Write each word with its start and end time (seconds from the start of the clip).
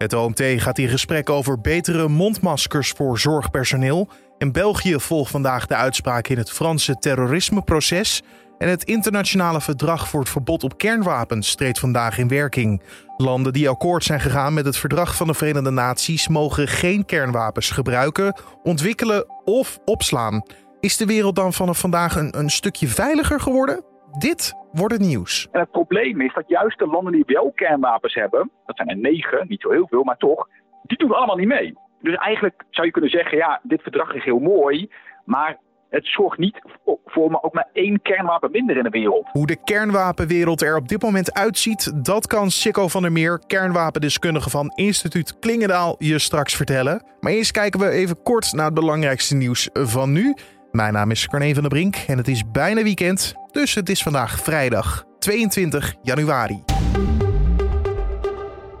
Het 0.00 0.12
OMT 0.12 0.42
gaat 0.56 0.78
in 0.78 0.88
gesprek 0.88 1.30
over 1.30 1.60
betere 1.60 2.08
mondmaskers 2.08 2.90
voor 2.90 3.18
zorgpersoneel. 3.18 4.08
In 4.38 4.52
België 4.52 5.00
volgt 5.00 5.30
vandaag 5.30 5.66
de 5.66 5.74
uitspraak 5.74 6.28
in 6.28 6.38
het 6.38 6.50
Franse 6.50 6.94
terrorismeproces. 6.94 8.22
En 8.58 8.68
het 8.68 8.84
internationale 8.84 9.60
verdrag 9.60 10.08
voor 10.08 10.20
het 10.20 10.28
verbod 10.28 10.64
op 10.64 10.78
kernwapens 10.78 11.54
treedt 11.54 11.78
vandaag 11.78 12.18
in 12.18 12.28
werking. 12.28 12.82
Landen 13.16 13.52
die 13.52 13.68
akkoord 13.68 14.04
zijn 14.04 14.20
gegaan 14.20 14.54
met 14.54 14.64
het 14.64 14.76
verdrag 14.76 15.16
van 15.16 15.26
de 15.26 15.34
Verenigde 15.34 15.70
Naties 15.70 16.28
mogen 16.28 16.68
geen 16.68 17.04
kernwapens 17.04 17.70
gebruiken, 17.70 18.40
ontwikkelen 18.62 19.26
of 19.44 19.78
opslaan. 19.84 20.42
Is 20.80 20.96
de 20.96 21.06
wereld 21.06 21.36
dan 21.36 21.52
vanaf 21.52 21.78
vandaag 21.78 22.16
een, 22.16 22.38
een 22.38 22.50
stukje 22.50 22.88
veiliger 22.88 23.40
geworden? 23.40 23.84
Dit 24.18 24.54
wordt 24.72 24.94
het 24.94 25.02
nieuws. 25.02 25.48
En 25.52 25.60
het 25.60 25.70
probleem 25.70 26.20
is 26.20 26.34
dat 26.34 26.44
juist 26.48 26.78
de 26.78 26.86
landen 26.86 27.12
die 27.12 27.24
wel 27.26 27.52
kernwapens 27.54 28.14
hebben, 28.14 28.50
dat 28.66 28.76
zijn 28.76 28.88
er 28.88 28.96
negen, 28.96 29.44
niet 29.48 29.60
zo 29.60 29.70
heel 29.70 29.86
veel, 29.88 30.02
maar 30.02 30.16
toch, 30.16 30.48
die 30.82 30.98
doen 30.98 31.12
allemaal 31.12 31.36
niet 31.36 31.48
mee. 31.48 31.74
Dus 32.00 32.14
eigenlijk 32.14 32.62
zou 32.70 32.86
je 32.86 32.92
kunnen 32.92 33.10
zeggen, 33.10 33.38
ja, 33.38 33.60
dit 33.62 33.82
verdrag 33.82 34.14
is 34.14 34.24
heel 34.24 34.38
mooi, 34.38 34.90
maar 35.24 35.58
het 35.90 36.06
zorgt 36.06 36.38
niet 36.38 36.60
voor 37.04 37.30
maar 37.30 37.42
ook 37.42 37.52
maar 37.52 37.68
één 37.72 38.02
kernwapen 38.02 38.50
minder 38.50 38.76
in 38.76 38.82
de 38.82 38.90
wereld. 38.90 39.28
Hoe 39.32 39.46
de 39.46 39.56
kernwapenwereld 39.64 40.62
er 40.62 40.76
op 40.76 40.88
dit 40.88 41.02
moment 41.02 41.34
uitziet, 41.34 42.04
dat 42.04 42.26
kan 42.26 42.50
Sikko 42.50 42.88
van 42.88 43.02
der 43.02 43.12
Meer, 43.12 43.40
kernwapendeskundige 43.46 44.50
van 44.50 44.72
Instituut 44.74 45.38
Klingendaal, 45.38 45.96
je 45.98 46.18
straks 46.18 46.56
vertellen. 46.56 47.02
Maar 47.20 47.32
eerst 47.32 47.50
kijken 47.50 47.80
we 47.80 47.90
even 47.90 48.22
kort 48.22 48.52
naar 48.52 48.64
het 48.64 48.74
belangrijkste 48.74 49.34
nieuws 49.34 49.68
van 49.72 50.12
nu. 50.12 50.34
Mijn 50.72 50.92
naam 50.92 51.10
is 51.10 51.28
Carne 51.28 51.52
van 51.54 51.62
der 51.62 51.70
Brink 51.70 51.96
en 51.96 52.16
het 52.16 52.28
is 52.28 52.42
bijna 52.52 52.82
weekend, 52.82 53.34
dus 53.52 53.74
het 53.74 53.88
is 53.88 54.02
vandaag 54.02 54.40
vrijdag 54.40 55.04
22 55.18 55.94
januari. 56.02 56.62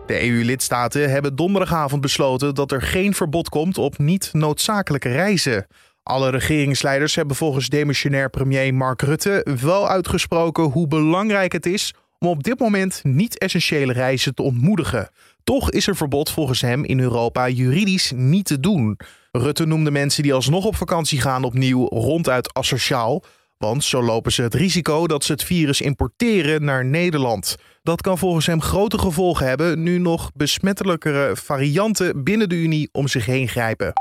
De 0.06 0.22
EU-lidstaten 0.28 1.10
hebben 1.10 1.36
donderdagavond 1.36 2.00
besloten 2.00 2.54
dat 2.54 2.72
er 2.72 2.82
geen 2.82 3.14
verbod 3.14 3.48
komt 3.48 3.78
op 3.78 3.98
niet 3.98 4.30
noodzakelijke 4.32 5.08
reizen. 5.08 5.66
Alle 6.02 6.30
regeringsleiders 6.30 7.14
hebben 7.14 7.36
volgens 7.36 7.68
demissionair 7.68 8.30
premier 8.30 8.74
Mark 8.74 9.02
Rutte 9.02 9.46
wel 9.60 9.88
uitgesproken 9.88 10.64
hoe 10.64 10.86
belangrijk 10.88 11.52
het 11.52 11.66
is 11.66 11.94
om 12.18 12.28
op 12.28 12.42
dit 12.42 12.58
moment 12.58 13.00
niet-essentiële 13.04 13.92
reizen 13.92 14.34
te 14.34 14.42
ontmoedigen. 14.42 15.10
Toch 15.44 15.70
is 15.70 15.86
er 15.86 15.96
verbod 15.96 16.30
volgens 16.30 16.60
hem 16.60 16.84
in 16.84 17.00
Europa 17.00 17.48
juridisch 17.48 18.12
niet 18.14 18.44
te 18.44 18.60
doen. 18.60 18.98
Rutte 19.32 19.66
noemde 19.66 19.90
mensen 19.90 20.22
die 20.22 20.34
alsnog 20.34 20.64
op 20.64 20.76
vakantie 20.76 21.20
gaan 21.20 21.44
opnieuw 21.44 21.86
ronduit 21.88 22.54
asociaal. 22.54 23.22
Want 23.58 23.84
zo 23.84 24.02
lopen 24.02 24.32
ze 24.32 24.42
het 24.42 24.54
risico 24.54 25.06
dat 25.06 25.24
ze 25.24 25.32
het 25.32 25.44
virus 25.44 25.80
importeren 25.80 26.64
naar 26.64 26.84
Nederland. 26.84 27.56
Dat 27.82 28.00
kan 28.00 28.18
volgens 28.18 28.46
hem 28.46 28.62
grote 28.62 28.98
gevolgen 28.98 29.46
hebben 29.46 29.82
nu 29.82 29.98
nog 29.98 30.30
besmettelijkere 30.34 31.36
varianten 31.36 32.24
binnen 32.24 32.48
de 32.48 32.54
Unie 32.54 32.88
om 32.92 33.08
zich 33.08 33.26
heen 33.26 33.48
grijpen. 33.48 33.92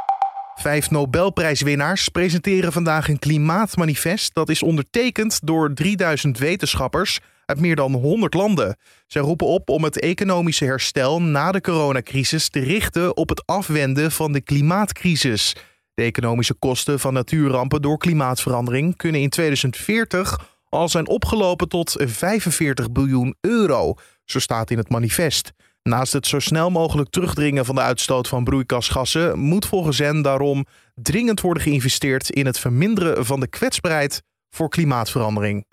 Vijf 0.56 0.90
Nobelprijswinnaars 0.90 2.10
presenteren 2.10 2.72
vandaag 2.72 3.08
een 3.08 3.20
klimaatmanifest 3.20 4.34
dat 4.34 4.50
is 4.50 4.64
ondertekend 4.64 5.40
door 5.44 5.74
3000 5.74 6.38
wetenschappers 6.38 7.20
uit 7.50 7.60
meer 7.60 7.76
dan 7.76 7.94
100 7.94 8.34
landen. 8.34 8.78
Zij 9.08 9.22
roepen 9.22 9.48
op 9.48 9.70
om 9.70 9.84
het 9.84 10.00
economische 10.00 10.66
herstel 10.66 11.22
na 11.22 11.52
de 11.52 11.62
coronacrisis 11.62 12.50
te 12.50 12.60
richten 12.60 13.18
op 13.18 13.30
het 13.30 13.46
afwenden 13.46 14.12
van 14.12 14.32
de 14.32 14.42
klimaatcrisis. 14.42 15.56
De 15.94 16.04
economische 16.04 16.54
kosten 16.54 17.00
van 17.00 17.14
natuurrampen 17.14 17.82
door 17.82 17.98
klimaatverandering 17.98 18.96
kunnen 18.96 19.22
in 19.22 19.30
2040 19.30 20.58
al 20.70 20.90
zijn 20.90 21.08
opgelopen 21.08 21.70
tot 21.70 21.96
45 21.98 22.92
biljoen 22.92 23.36
euro, 23.42 23.94
zo 24.26 24.40
staat 24.40 24.72
in 24.72 24.78
het 24.78 24.90
manifest. 24.90 25.52
Naast 25.84 26.14
het 26.14 26.28
zo 26.28 26.40
snel 26.40 26.70
mogelijk 26.70 27.10
terugdringen 27.10 27.66
van 27.66 27.76
de 27.76 27.82
uitstoot 27.82 28.28
van 28.28 28.44
broeikasgassen 28.44 29.40
moet 29.40 29.66
volgens 29.66 29.98
hen 29.98 30.22
daarom 30.22 30.66
dringend 30.94 31.42
worden 31.42 31.64
geïnvesteerd 31.64 32.30
in 32.30 32.46
het 32.46 32.60
verminderen 32.60 33.26
van 33.26 33.40
de 33.40 33.48
kwetsbaarheid 33.48 34.24
voor 34.50 34.70
klimaatverandering. 34.70 35.66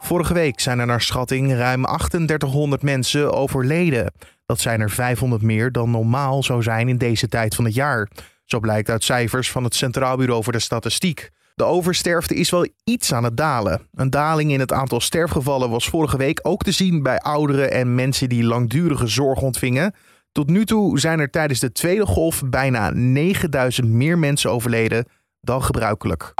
Vorige 0.00 0.34
week 0.34 0.60
zijn 0.60 0.78
er 0.78 0.86
naar 0.86 1.00
schatting 1.00 1.54
ruim 1.54 1.84
3800 1.84 2.82
mensen 2.82 3.32
overleden. 3.32 4.12
Dat 4.46 4.60
zijn 4.60 4.80
er 4.80 4.90
500 4.90 5.42
meer 5.42 5.72
dan 5.72 5.90
normaal 5.90 6.42
zou 6.42 6.62
zijn 6.62 6.88
in 6.88 6.98
deze 6.98 7.28
tijd 7.28 7.54
van 7.54 7.64
het 7.64 7.74
jaar. 7.74 8.08
Zo 8.44 8.60
blijkt 8.60 8.90
uit 8.90 9.04
cijfers 9.04 9.50
van 9.50 9.64
het 9.64 9.74
Centraal 9.74 10.16
Bureau 10.16 10.42
voor 10.42 10.52
de 10.52 10.58
Statistiek. 10.58 11.30
De 11.54 11.64
oversterfte 11.64 12.34
is 12.34 12.50
wel 12.50 12.68
iets 12.84 13.12
aan 13.12 13.24
het 13.24 13.36
dalen. 13.36 13.88
Een 13.94 14.10
daling 14.10 14.52
in 14.52 14.60
het 14.60 14.72
aantal 14.72 15.00
sterfgevallen 15.00 15.70
was 15.70 15.88
vorige 15.88 16.16
week 16.16 16.40
ook 16.42 16.62
te 16.62 16.72
zien 16.72 17.02
bij 17.02 17.18
ouderen 17.18 17.70
en 17.70 17.94
mensen 17.94 18.28
die 18.28 18.44
langdurige 18.44 19.06
zorg 19.06 19.40
ontvingen. 19.40 19.94
Tot 20.32 20.48
nu 20.48 20.64
toe 20.64 20.98
zijn 20.98 21.20
er 21.20 21.30
tijdens 21.30 21.60
de 21.60 21.72
tweede 21.72 22.06
golf 22.06 22.42
bijna 22.46 22.90
9000 22.90 23.88
meer 23.88 24.18
mensen 24.18 24.50
overleden 24.50 25.04
dan 25.40 25.62
gebruikelijk. 25.62 26.34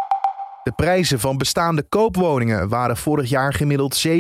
De 0.63 0.73
prijzen 0.73 1.21
van 1.21 1.37
bestaande 1.37 1.83
koopwoningen 1.83 2.69
waren 2.69 2.97
vorig 2.97 3.29
jaar 3.29 3.55
gemiddeld 3.55 4.07
7,8% 4.09 4.15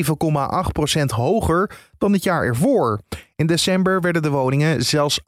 hoger 1.06 1.70
dan 1.98 2.12
het 2.12 2.22
jaar 2.22 2.44
ervoor. 2.44 3.00
In 3.36 3.46
december 3.46 4.00
werden 4.00 4.22
de 4.22 4.30
woningen 4.30 4.84
zelfs 4.84 5.20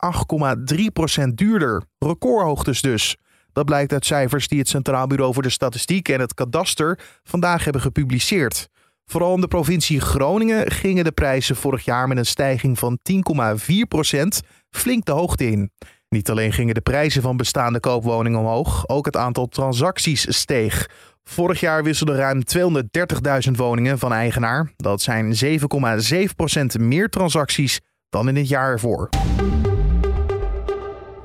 8,3% 1.23 1.29
duurder. 1.35 1.83
Recordhoogtes 1.99 2.81
dus. 2.81 3.17
Dat 3.53 3.65
blijkt 3.65 3.93
uit 3.93 4.07
cijfers 4.07 4.49
die 4.49 4.59
het 4.59 4.69
Centraal 4.69 5.07
Bureau 5.07 5.35
voor 5.35 5.43
de 5.43 5.51
Statistiek 5.51 6.09
en 6.09 6.21
het 6.21 6.35
Kadaster 6.35 6.99
vandaag 7.23 7.65
hebben 7.65 7.83
gepubliceerd. 7.83 8.69
Vooral 9.07 9.35
in 9.35 9.41
de 9.41 9.49
provincie 9.49 10.01
Groningen 10.01 10.71
gingen 10.71 11.05
de 11.05 11.13
prijzen 11.13 11.57
vorig 11.57 11.85
jaar 11.85 12.09
met 12.09 12.17
een 12.17 12.27
stijging 12.27 12.79
van 12.79 12.99
10,4% 13.11 14.49
flink 14.71 15.05
de 15.05 15.13
hoogte 15.13 15.51
in. 15.51 15.71
Niet 16.13 16.31
alleen 16.31 16.53
gingen 16.53 16.75
de 16.75 16.81
prijzen 16.81 17.23
van 17.23 17.37
bestaande 17.37 17.81
koopwoningen 17.81 18.39
omhoog, 18.39 18.89
ook 18.89 19.07
het 19.07 19.17
aantal 19.17 19.47
transacties 19.47 20.39
steeg. 20.39 20.91
Vorig 21.25 21.61
jaar 21.61 21.83
wisselden 21.83 22.17
ruim 22.17 22.43
230.000 23.47 23.51
woningen 23.53 23.99
van 23.99 24.13
eigenaar. 24.13 24.73
Dat 24.77 25.03
zijn 25.03 25.35
7,7% 25.45 26.81
meer 26.81 27.09
transacties 27.09 27.81
dan 28.09 28.29
in 28.29 28.37
het 28.37 28.49
jaar 28.49 28.71
ervoor. 28.71 29.09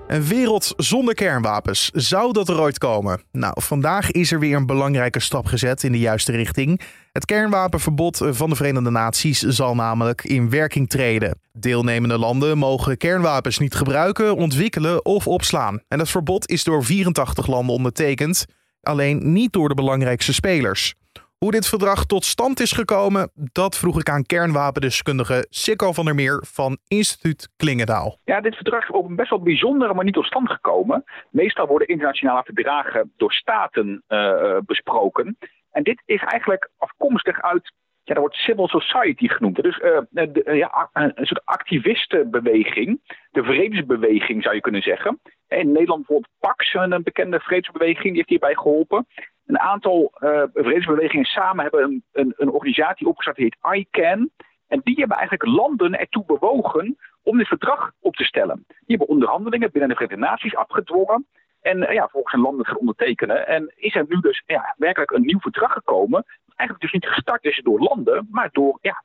Een 0.07 0.23
wereld 0.23 0.73
zonder 0.77 1.13
kernwapens. 1.13 1.89
Zou 1.93 2.33
dat 2.33 2.49
er 2.49 2.59
ooit 2.59 2.77
komen? 2.77 3.21
Nou, 3.31 3.53
vandaag 3.61 4.11
is 4.11 4.31
er 4.31 4.39
weer 4.39 4.55
een 4.55 4.65
belangrijke 4.65 5.19
stap 5.19 5.45
gezet 5.45 5.83
in 5.83 5.91
de 5.91 5.99
juiste 5.99 6.31
richting. 6.31 6.81
Het 7.11 7.25
kernwapenverbod 7.25 8.21
van 8.29 8.49
de 8.49 8.55
Verenigde 8.55 8.89
Naties 8.89 9.39
zal 9.39 9.75
namelijk 9.75 10.23
in 10.23 10.49
werking 10.49 10.89
treden. 10.89 11.39
Deelnemende 11.53 12.17
landen 12.17 12.57
mogen 12.57 12.97
kernwapens 12.97 13.57
niet 13.57 13.75
gebruiken, 13.75 14.35
ontwikkelen 14.35 15.05
of 15.05 15.27
opslaan. 15.27 15.79
En 15.87 15.97
dat 15.97 16.09
verbod 16.09 16.49
is 16.49 16.63
door 16.63 16.83
84 16.83 17.47
landen 17.47 17.75
ondertekend, 17.75 18.45
alleen 18.81 19.31
niet 19.31 19.53
door 19.53 19.69
de 19.69 19.75
belangrijkste 19.75 20.33
spelers. 20.33 20.95
Hoe 21.37 21.51
dit 21.51 21.67
verdrag 21.67 22.05
tot 22.05 22.23
stand 22.23 22.59
is 22.59 22.71
gekomen, 22.71 23.31
dat 23.51 23.77
vroeg 23.77 23.99
ik 23.99 24.09
aan 24.09 24.25
kernwapendeskundige 24.25 25.45
Sikko 25.49 25.91
van 25.91 26.05
der 26.05 26.15
Meer 26.15 26.43
van 26.47 26.77
Instituut 26.87 27.49
Klingendaal. 27.57 28.17
Ja, 28.25 28.41
dit 28.41 28.55
verdrag 28.55 28.83
is 28.83 28.89
op 28.89 29.09
een 29.09 29.15
best 29.15 29.29
wel 29.29 29.41
bijzondere 29.41 29.93
manier 29.93 30.13
tot 30.13 30.25
stand 30.25 30.49
gekomen. 30.51 31.03
Meestal 31.29 31.67
worden 31.67 31.87
internationale 31.87 32.43
verdragen 32.43 33.13
door 33.17 33.33
staten 33.33 34.03
uh, 34.07 34.57
besproken. 34.65 35.37
En 35.71 35.83
dit 35.83 36.01
is 36.05 36.21
eigenlijk 36.21 36.69
afkomstig 36.77 37.41
uit 37.41 37.71
ja, 38.03 38.13
dat 38.13 38.23
wordt 38.23 38.35
civil 38.35 38.67
society 38.67 39.27
genoemd. 39.27 39.63
Dus 39.63 39.77
de, 40.09 40.41
ja, 40.53 40.89
een 40.93 41.25
soort 41.25 41.45
activistenbeweging, 41.45 43.01
de 43.31 43.43
vredesbeweging 43.43 44.43
zou 44.43 44.55
je 44.55 44.61
kunnen 44.61 44.81
zeggen. 44.81 45.19
In 45.47 45.71
Nederland 45.71 46.07
bijvoorbeeld 46.07 46.33
PAX, 46.39 46.73
een 46.73 47.03
bekende 47.03 47.39
vredesbeweging, 47.39 48.03
die 48.03 48.15
heeft 48.15 48.29
hierbij 48.29 48.55
geholpen. 48.55 49.07
Een 49.47 49.59
aantal 49.59 50.11
uh, 50.19 50.43
vredesbewegingen 50.53 51.25
samen 51.25 51.63
hebben 51.63 51.83
een, 51.83 52.03
een, 52.11 52.33
een 52.37 52.51
organisatie 52.51 53.07
opgestart 53.07 53.37
die 53.37 53.45
heet 53.45 53.75
ICANN. 53.77 54.31
En 54.67 54.81
die 54.83 54.95
hebben 54.95 55.17
eigenlijk 55.17 55.49
landen 55.49 55.99
ertoe 55.99 56.25
bewogen 56.25 56.97
om 57.23 57.37
dit 57.37 57.47
verdrag 57.47 57.91
op 57.99 58.15
te 58.15 58.23
stellen. 58.23 58.63
Die 58.67 58.97
hebben 58.97 59.07
onderhandelingen 59.07 59.71
binnen 59.71 59.89
de 59.89 59.95
Verenigde 59.95 60.25
Naties 60.25 60.55
afgedwongen. 60.55 61.27
En 61.61 61.77
uh, 61.77 61.93
ja, 61.93 62.07
volgens 62.07 62.31
zijn 62.31 62.43
landen 62.43 62.65
gaan 62.65 62.77
ondertekenen. 62.77 63.47
En 63.47 63.73
is 63.75 63.95
er 63.95 64.05
nu 64.07 64.19
dus 64.19 64.43
ja, 64.45 64.75
werkelijk 64.77 65.11
een 65.11 65.25
nieuw 65.25 65.39
verdrag 65.39 65.73
gekomen. 65.73 66.25
Eigenlijk 66.55 66.91
dus 66.91 67.01
niet 67.01 67.13
gestart 67.13 67.43
is 67.43 67.61
door 67.63 67.79
landen, 67.79 68.27
maar 68.31 68.49
door 68.51 68.77
ja, 68.81 69.03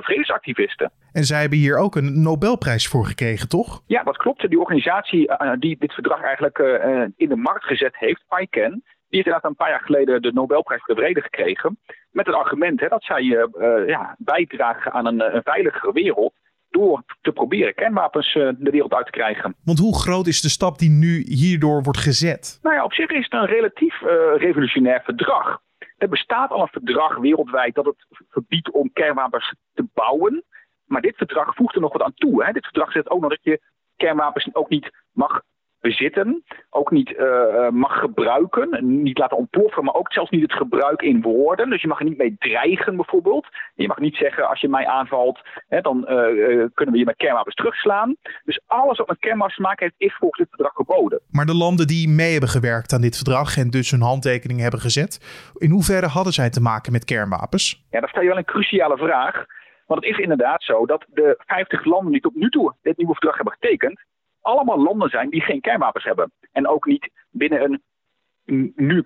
vredesactivisten. 0.00 0.92
En 1.12 1.24
zij 1.24 1.40
hebben 1.40 1.58
hier 1.58 1.78
ook 1.78 1.96
een 1.96 2.22
Nobelprijs 2.22 2.88
voor 2.88 3.06
gekregen, 3.06 3.48
toch? 3.48 3.82
Ja, 3.86 4.02
dat 4.02 4.16
klopt. 4.16 4.48
Die 4.48 4.60
organisatie 4.60 5.30
die 5.58 5.76
dit 5.78 5.92
verdrag 5.92 6.22
eigenlijk 6.22 6.58
in 7.16 7.28
de 7.28 7.36
markt 7.36 7.64
gezet 7.64 7.96
heeft, 7.96 8.24
ICANN, 8.40 8.82
die 9.08 9.18
heeft 9.18 9.26
inderdaad 9.26 9.50
een 9.50 9.56
paar 9.56 9.70
jaar 9.70 9.84
geleden 9.84 10.22
de 10.22 10.32
Nobelprijs 10.32 10.82
voor 10.84 10.94
de 10.94 11.00
Vrede 11.00 11.20
gekregen. 11.20 11.78
Met 12.10 12.26
het 12.26 12.34
argument 12.34 12.80
hè, 12.80 12.88
dat 12.88 13.04
zij 13.04 13.22
uh, 13.22 13.44
ja, 13.86 14.14
bijdragen 14.18 14.92
aan 14.92 15.06
een, 15.06 15.34
een 15.34 15.42
veiligere 15.42 15.92
wereld 15.92 16.32
door 16.70 17.02
te 17.20 17.32
proberen 17.32 17.74
kernwapens 17.74 18.34
uh, 18.34 18.50
de 18.58 18.70
wereld 18.70 18.92
uit 18.92 19.04
te 19.04 19.10
krijgen. 19.10 19.54
Want 19.64 19.78
hoe 19.78 19.98
groot 19.98 20.26
is 20.26 20.40
de 20.40 20.48
stap 20.48 20.78
die 20.78 20.90
nu 20.90 21.22
hierdoor 21.26 21.82
wordt 21.82 21.98
gezet? 21.98 22.58
Nou 22.62 22.74
ja, 22.74 22.84
op 22.84 22.92
zich 22.92 23.10
is 23.10 23.24
het 23.24 23.32
een 23.32 23.46
relatief 23.46 24.00
uh, 24.00 24.08
revolutionair 24.36 25.02
verdrag. 25.04 25.60
Er 25.96 26.08
bestaat 26.08 26.50
al 26.50 26.60
een 26.62 26.68
verdrag 26.68 27.16
wereldwijd 27.16 27.74
dat 27.74 27.84
het 27.84 28.06
verbiedt 28.28 28.70
om 28.70 28.92
kernwapens 28.92 29.54
te 29.74 29.86
bouwen. 29.94 30.44
Maar 30.84 31.00
dit 31.00 31.16
verdrag 31.16 31.54
voegt 31.54 31.74
er 31.74 31.80
nog 31.80 31.92
wat 31.92 32.02
aan 32.02 32.14
toe. 32.14 32.44
Hè. 32.44 32.52
Dit 32.52 32.64
verdrag 32.64 32.92
zegt 32.92 33.10
ook 33.10 33.20
nog 33.20 33.30
dat 33.30 33.42
je 33.42 33.60
kernwapens 33.96 34.54
ook 34.54 34.68
niet 34.68 34.90
mag 35.12 35.42
bezitten, 35.88 36.44
ook 36.70 36.90
niet 36.90 37.10
uh, 37.10 37.68
mag 37.68 37.98
gebruiken, 37.98 38.68
niet 39.02 39.18
laten 39.18 39.36
ontploffen, 39.36 39.84
maar 39.84 39.94
ook 39.94 40.12
zelfs 40.12 40.30
niet 40.30 40.42
het 40.42 40.52
gebruik 40.52 41.02
in 41.02 41.22
woorden. 41.22 41.70
Dus 41.70 41.82
je 41.82 41.88
mag 41.88 41.98
er 41.98 42.04
niet 42.04 42.18
mee 42.18 42.36
dreigen 42.38 42.96
bijvoorbeeld. 42.96 43.46
Je 43.74 43.86
mag 43.86 43.98
niet 43.98 44.16
zeggen 44.16 44.48
als 44.48 44.60
je 44.60 44.68
mij 44.68 44.86
aanvalt, 44.86 45.40
hè, 45.68 45.80
dan 45.80 45.96
uh, 45.98 46.06
kunnen 46.74 46.94
we 46.94 46.98
je 46.98 47.04
met 47.04 47.16
kernwapens 47.16 47.54
terugslaan. 47.54 48.16
Dus 48.44 48.60
alles 48.66 48.98
wat 48.98 49.08
met 49.08 49.18
kernwapens 49.18 49.56
te 49.56 49.62
maken 49.62 49.84
heeft, 49.84 50.12
is 50.12 50.16
volgens 50.18 50.40
dit 50.40 50.48
verdrag 50.48 50.72
geboden. 50.74 51.20
Maar 51.30 51.46
de 51.46 51.54
landen 51.54 51.86
die 51.86 52.08
mee 52.08 52.32
hebben 52.32 52.48
gewerkt 52.48 52.92
aan 52.92 53.00
dit 53.00 53.16
verdrag 53.16 53.56
en 53.56 53.70
dus 53.70 53.90
hun 53.90 54.00
handtekening 54.02 54.60
hebben 54.60 54.80
gezet, 54.80 55.12
in 55.58 55.70
hoeverre 55.70 56.06
hadden 56.06 56.32
zij 56.32 56.50
te 56.50 56.60
maken 56.60 56.92
met 56.92 57.04
kernwapens? 57.04 57.84
Ja, 57.90 58.00
dat 58.00 58.08
stel 58.08 58.22
je 58.22 58.28
wel 58.28 58.38
een 58.38 58.44
cruciale 58.44 58.96
vraag. 58.96 59.44
Want 59.86 60.04
het 60.04 60.10
is 60.10 60.18
inderdaad 60.18 60.62
zo 60.62 60.86
dat 60.86 61.04
de 61.08 61.34
50 61.46 61.84
landen 61.84 62.12
die 62.12 62.20
tot 62.20 62.34
nu 62.34 62.48
toe 62.48 62.74
dit 62.82 62.96
nieuwe 62.96 63.12
verdrag 63.12 63.34
hebben 63.34 63.56
getekend, 63.60 64.04
allemaal 64.46 64.82
landen 64.82 65.08
zijn 65.08 65.30
die 65.30 65.40
geen 65.40 65.60
kernwapens 65.60 66.04
hebben. 66.04 66.32
En 66.52 66.68
ook 66.68 66.86
niet 66.86 67.10
binnen 67.30 67.62
een 67.62 67.82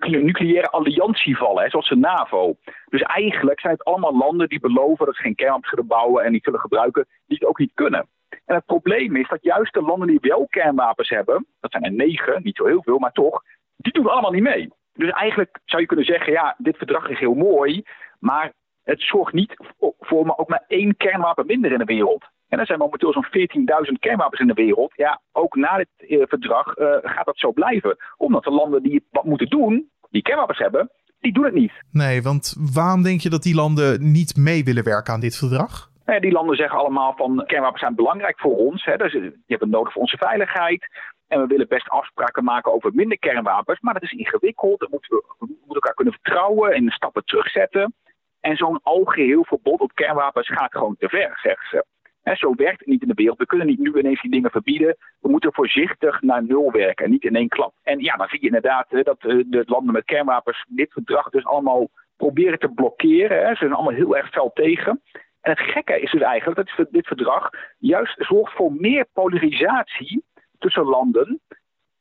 nucleaire 0.09 0.69
alliantie 0.69 1.37
vallen, 1.37 1.63
hè, 1.63 1.69
zoals 1.69 1.89
de 1.89 1.95
NAVO. 1.95 2.55
Dus 2.89 3.01
eigenlijk 3.01 3.59
zijn 3.59 3.73
het 3.73 3.83
allemaal 3.83 4.17
landen 4.17 4.49
die 4.49 4.59
beloven 4.59 5.05
dat 5.05 5.15
ze 5.15 5.21
geen 5.21 5.35
kernwapens 5.35 5.69
zullen 5.69 5.87
bouwen 5.87 6.23
en 6.23 6.31
niet 6.31 6.43
zullen 6.43 6.59
gebruiken, 6.59 7.07
die 7.25 7.37
het 7.37 7.47
ook 7.47 7.59
niet 7.59 7.71
kunnen. 7.73 8.07
En 8.45 8.55
het 8.55 8.65
probleem 8.65 9.15
is 9.15 9.27
dat 9.27 9.43
juist 9.43 9.73
de 9.73 9.81
landen 9.81 10.07
die 10.07 10.19
wel 10.21 10.47
kernwapens 10.49 11.09
hebben, 11.09 11.45
dat 11.59 11.71
zijn 11.71 11.83
er 11.83 11.91
negen, 11.91 12.43
niet 12.43 12.55
zo 12.55 12.65
heel 12.65 12.83
veel, 12.83 12.99
maar 12.99 13.11
toch, 13.11 13.43
die 13.75 13.93
doen 13.93 14.11
allemaal 14.11 14.31
niet 14.31 14.43
mee. 14.43 14.69
Dus 14.93 15.09
eigenlijk 15.09 15.59
zou 15.65 15.81
je 15.81 15.87
kunnen 15.87 16.05
zeggen, 16.05 16.33
ja, 16.33 16.55
dit 16.57 16.77
verdrag 16.77 17.09
is 17.09 17.19
heel 17.19 17.33
mooi, 17.33 17.83
maar 18.19 18.53
het 18.83 19.01
zorgt 19.01 19.33
niet 19.33 19.55
voor 19.99 20.25
maar 20.25 20.37
ook 20.37 20.49
maar 20.49 20.63
één 20.67 20.97
kernwapen 20.97 21.45
minder 21.45 21.71
in 21.71 21.77
de 21.77 21.85
wereld. 21.85 22.25
En 22.51 22.59
er 22.59 22.65
zijn 22.65 22.79
momenteel 22.79 23.13
zo'n 23.13 23.25
14.000 23.25 23.99
kernwapens 23.99 24.41
in 24.41 24.47
de 24.47 24.53
wereld. 24.53 24.91
Ja, 24.95 25.21
ook 25.31 25.55
na 25.55 25.77
dit 25.77 25.87
eh, 25.97 26.21
verdrag 26.27 26.77
uh, 26.77 26.97
gaat 27.01 27.25
dat 27.25 27.37
zo 27.37 27.51
blijven. 27.51 27.97
Omdat 28.17 28.43
de 28.43 28.51
landen 28.51 28.83
die 28.83 29.07
wat 29.11 29.25
moeten 29.25 29.49
doen, 29.49 29.89
die 30.09 30.21
kernwapens 30.21 30.57
hebben, 30.57 30.91
die 31.19 31.33
doen 31.33 31.43
het 31.43 31.53
niet. 31.53 31.71
Nee, 31.91 32.21
want 32.21 32.55
waarom 32.73 33.03
denk 33.03 33.21
je 33.21 33.29
dat 33.29 33.43
die 33.43 33.55
landen 33.55 34.11
niet 34.11 34.35
mee 34.35 34.63
willen 34.63 34.83
werken 34.83 35.13
aan 35.13 35.19
dit 35.19 35.37
verdrag? 35.37 35.89
Nou 36.05 36.19
die 36.19 36.31
landen 36.31 36.55
zeggen 36.55 36.79
allemaal 36.79 37.13
van 37.15 37.43
kernwapens 37.45 37.81
zijn 37.81 37.95
belangrijk 37.95 38.39
voor 38.39 38.55
ons. 38.55 38.85
Hè. 38.85 38.97
Dus, 38.97 39.11
die 39.11 39.31
hebben 39.45 39.69
nodig 39.69 39.93
voor 39.93 40.01
onze 40.01 40.17
veiligheid. 40.17 40.87
En 41.27 41.41
we 41.41 41.47
willen 41.47 41.67
best 41.67 41.89
afspraken 41.89 42.43
maken 42.43 42.73
over 42.73 42.91
minder 42.93 43.19
kernwapens. 43.19 43.79
Maar 43.79 43.93
dat 43.93 44.03
is 44.03 44.11
ingewikkeld. 44.11 44.79
Dan 44.79 44.89
moeten 44.91 45.15
we, 45.15 45.23
we 45.39 45.45
moeten 45.45 45.73
elkaar 45.73 45.93
kunnen 45.93 46.13
vertrouwen 46.13 46.73
en 46.73 46.89
stappen 46.89 47.25
terugzetten. 47.25 47.93
En 48.39 48.55
zo'n 48.55 48.79
algeheel 48.83 49.45
verbod 49.45 49.79
op 49.79 49.93
kernwapens 49.93 50.47
gaat 50.47 50.71
gewoon 50.71 50.95
te 50.99 51.09
ver, 51.09 51.39
zeggen 51.41 51.67
ze. 51.69 51.85
En 52.23 52.35
zo 52.35 52.55
werkt 52.55 52.79
het 52.79 52.87
niet 52.87 53.01
in 53.01 53.07
de 53.07 53.13
wereld. 53.13 53.37
We 53.37 53.45
kunnen 53.45 53.67
niet 53.67 53.79
nu 53.79 53.97
ineens 53.97 54.21
die 54.21 54.31
dingen 54.31 54.51
verbieden. 54.51 54.97
We 55.19 55.29
moeten 55.29 55.53
voorzichtig 55.53 56.21
naar 56.21 56.43
nul 56.43 56.71
werken, 56.71 57.09
niet 57.09 57.23
in 57.23 57.35
één 57.35 57.47
klap. 57.47 57.73
En 57.83 57.99
ja, 57.99 58.15
dan 58.15 58.27
zie 58.27 58.39
je 58.39 58.45
inderdaad 58.45 58.87
dat 58.89 59.17
eh, 59.19 59.43
de 59.45 59.63
landen 59.65 59.93
met 59.93 60.05
kernwapens 60.05 60.65
dit 60.67 60.91
verdrag 60.91 61.29
dus 61.29 61.45
allemaal 61.45 61.89
proberen 62.15 62.59
te 62.59 62.69
blokkeren. 62.69 63.49
Ze 63.49 63.55
zijn 63.55 63.73
allemaal 63.73 63.93
heel 63.93 64.17
erg 64.17 64.29
fel 64.29 64.51
tegen. 64.53 65.01
En 65.41 65.51
het 65.51 65.59
gekke 65.59 66.01
is 66.01 66.11
dus 66.11 66.21
eigenlijk 66.21 66.75
dat 66.77 66.87
dit 66.91 67.07
verdrag 67.07 67.49
juist 67.77 68.15
zorgt 68.17 68.53
voor 68.53 68.73
meer 68.73 69.05
polarisatie 69.13 70.23
tussen 70.57 70.83
landen 70.83 71.41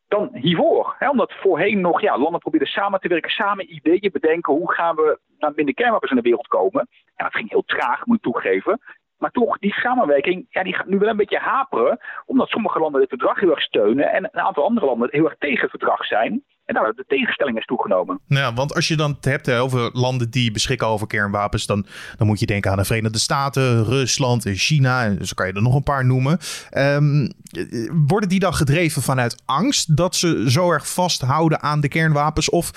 dan 0.09 0.31
hiervoor. 0.33 0.97
omdat 1.11 1.33
voorheen 1.33 1.81
nog 1.81 2.01
ja, 2.01 2.19
landen 2.19 2.41
probeerden 2.41 2.69
samen 2.69 3.01
te 3.01 3.09
werken, 3.09 3.31
samen 3.31 3.75
ideeën 3.75 4.11
bedenken. 4.13 4.55
Hoe 4.55 4.73
gaan 4.73 4.97
we 4.97 5.19
naar 5.39 5.53
minder 5.55 5.75
kernwapens 5.75 6.11
in 6.11 6.17
de 6.17 6.23
wereld 6.23 6.47
komen? 6.47 6.89
Ja, 7.17 7.25
dat 7.25 7.35
ging 7.35 7.51
heel 7.51 7.65
traag, 7.65 8.07
moet 8.07 8.17
ik 8.17 8.23
toegeven. 8.23 8.81
Maar 9.21 9.31
toch, 9.31 9.59
die 9.59 9.73
samenwerking 9.73 10.47
ja, 10.51 10.63
die 10.63 10.75
gaat 10.75 10.87
nu 10.87 10.99
wel 10.99 11.09
een 11.09 11.17
beetje 11.17 11.39
haperen. 11.39 11.99
Omdat 12.27 12.49
sommige 12.49 12.79
landen 12.79 13.01
dit 13.01 13.09
verdrag 13.09 13.41
heel 13.41 13.51
erg 13.51 13.63
steunen. 13.63 14.13
En 14.13 14.25
een 14.25 14.41
aantal 14.41 14.65
andere 14.65 14.87
landen 14.87 15.09
heel 15.11 15.25
erg 15.25 15.37
tegen 15.39 15.61
het 15.61 15.71
verdrag 15.71 16.07
zijn. 16.07 16.43
En 16.71 16.77
nou, 16.77 16.93
de 16.97 17.05
tegenstelling 17.09 17.59
is 17.59 17.65
toegenomen. 17.65 18.21
Nou, 18.27 18.55
want 18.55 18.75
als 18.75 18.89
je 18.89 18.97
dan 18.97 19.11
het 19.11 19.25
hebt 19.25 19.51
over 19.51 19.91
landen 19.93 20.31
die 20.31 20.51
beschikken 20.51 20.87
over 20.87 21.07
kernwapens, 21.07 21.67
dan, 21.67 21.87
dan 22.17 22.27
moet 22.27 22.41
je 22.41 22.47
denken 22.47 22.71
aan 22.71 22.77
de 22.77 22.85
Verenigde 22.85 23.19
Staten, 23.19 23.85
Rusland 23.85 24.47
en 24.47 24.55
China. 24.55 25.15
Zo 25.21 25.33
kan 25.35 25.47
je 25.47 25.53
er 25.53 25.63
nog 25.63 25.75
een 25.75 25.83
paar 25.83 26.05
noemen. 26.05 26.39
Um, 26.79 27.33
worden 28.07 28.29
die 28.29 28.39
dan 28.39 28.55
gedreven 28.55 29.03
vanuit 29.03 29.43
angst 29.45 29.97
dat 29.97 30.17
ze 30.17 30.51
zo 30.51 30.73
erg 30.73 30.89
vasthouden 30.89 31.63
aan 31.63 31.81
de 31.81 31.89
kernwapens? 31.89 32.51
Of 32.51 32.71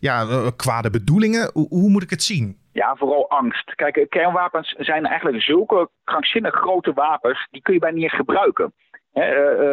ja, 0.00 0.22
eh, 0.22 0.46
kwade 0.56 0.90
bedoelingen? 0.90 1.50
Hoe, 1.52 1.66
hoe 1.68 1.90
moet 1.90 2.02
ik 2.02 2.10
het 2.10 2.22
zien? 2.22 2.59
Ja, 2.72 2.96
vooral 2.96 3.30
angst. 3.30 3.74
Kijk, 3.74 4.06
kernwapens 4.08 4.74
zijn 4.78 5.06
eigenlijk 5.06 5.42
zulke 5.42 5.88
krankzinnig 6.04 6.54
grote 6.54 6.92
wapens, 6.92 7.46
die 7.50 7.62
kun 7.62 7.74
je 7.74 7.80
bijna 7.80 7.96
niet 7.96 8.10
gebruiken. 8.10 8.72
He, 9.12 9.26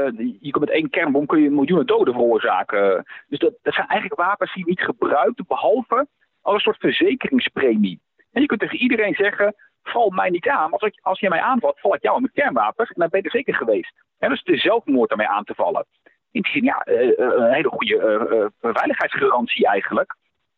uh, 0.08 0.36
je 0.40 0.52
kunt 0.52 0.66
met 0.66 0.74
één 0.74 0.90
kernbom 0.90 1.26
kun 1.26 1.42
je 1.42 1.50
miljoenen 1.50 1.86
doden 1.86 2.14
veroorzaken. 2.14 3.06
Dus 3.28 3.40
dat, 3.40 3.54
zijn 3.64 3.88
eigenlijk 3.88 4.22
wapens 4.22 4.54
die 4.54 4.64
je 4.64 4.70
niet 4.70 4.82
gebruikt, 4.82 5.48
behalve 5.48 6.08
als 6.42 6.56
een 6.56 6.60
soort 6.60 6.78
verzekeringspremie. 6.78 8.02
En 8.32 8.42
je 8.42 8.48
kunt 8.48 8.60
tegen 8.60 8.78
iedereen 8.78 9.14
zeggen, 9.14 9.56
val 9.84 10.10
mij 10.10 10.30
niet 10.30 10.48
aan. 10.48 10.72
Als, 10.72 11.00
als 11.02 11.20
je 11.20 11.30
mij 11.30 11.42
aanvalt, 11.42 11.80
val 11.80 11.96
ik 11.96 12.02
jou 12.02 12.22
met 12.22 12.32
kernwapens 12.32 12.90
en 12.90 12.96
dan 13.00 13.10
ben 13.10 13.20
je 13.20 13.26
er 13.26 13.32
zeker 13.32 13.56
geweest. 13.56 13.94
En 14.20 14.30
dus 14.30 14.44
de 14.44 14.58
zelfmoord 14.58 15.12
ermee 15.12 15.28
aan 15.28 15.44
te 15.44 15.56
vallen. 15.56 15.86
In 16.32 16.42
het 16.42 16.42
begin, 16.42 16.64
ja, 16.64 16.82
een 16.86 17.54
hele 17.54 17.70
goede 17.70 18.52
veiligheidsgarantie 18.62 19.68
eigenlijk. 19.68 20.16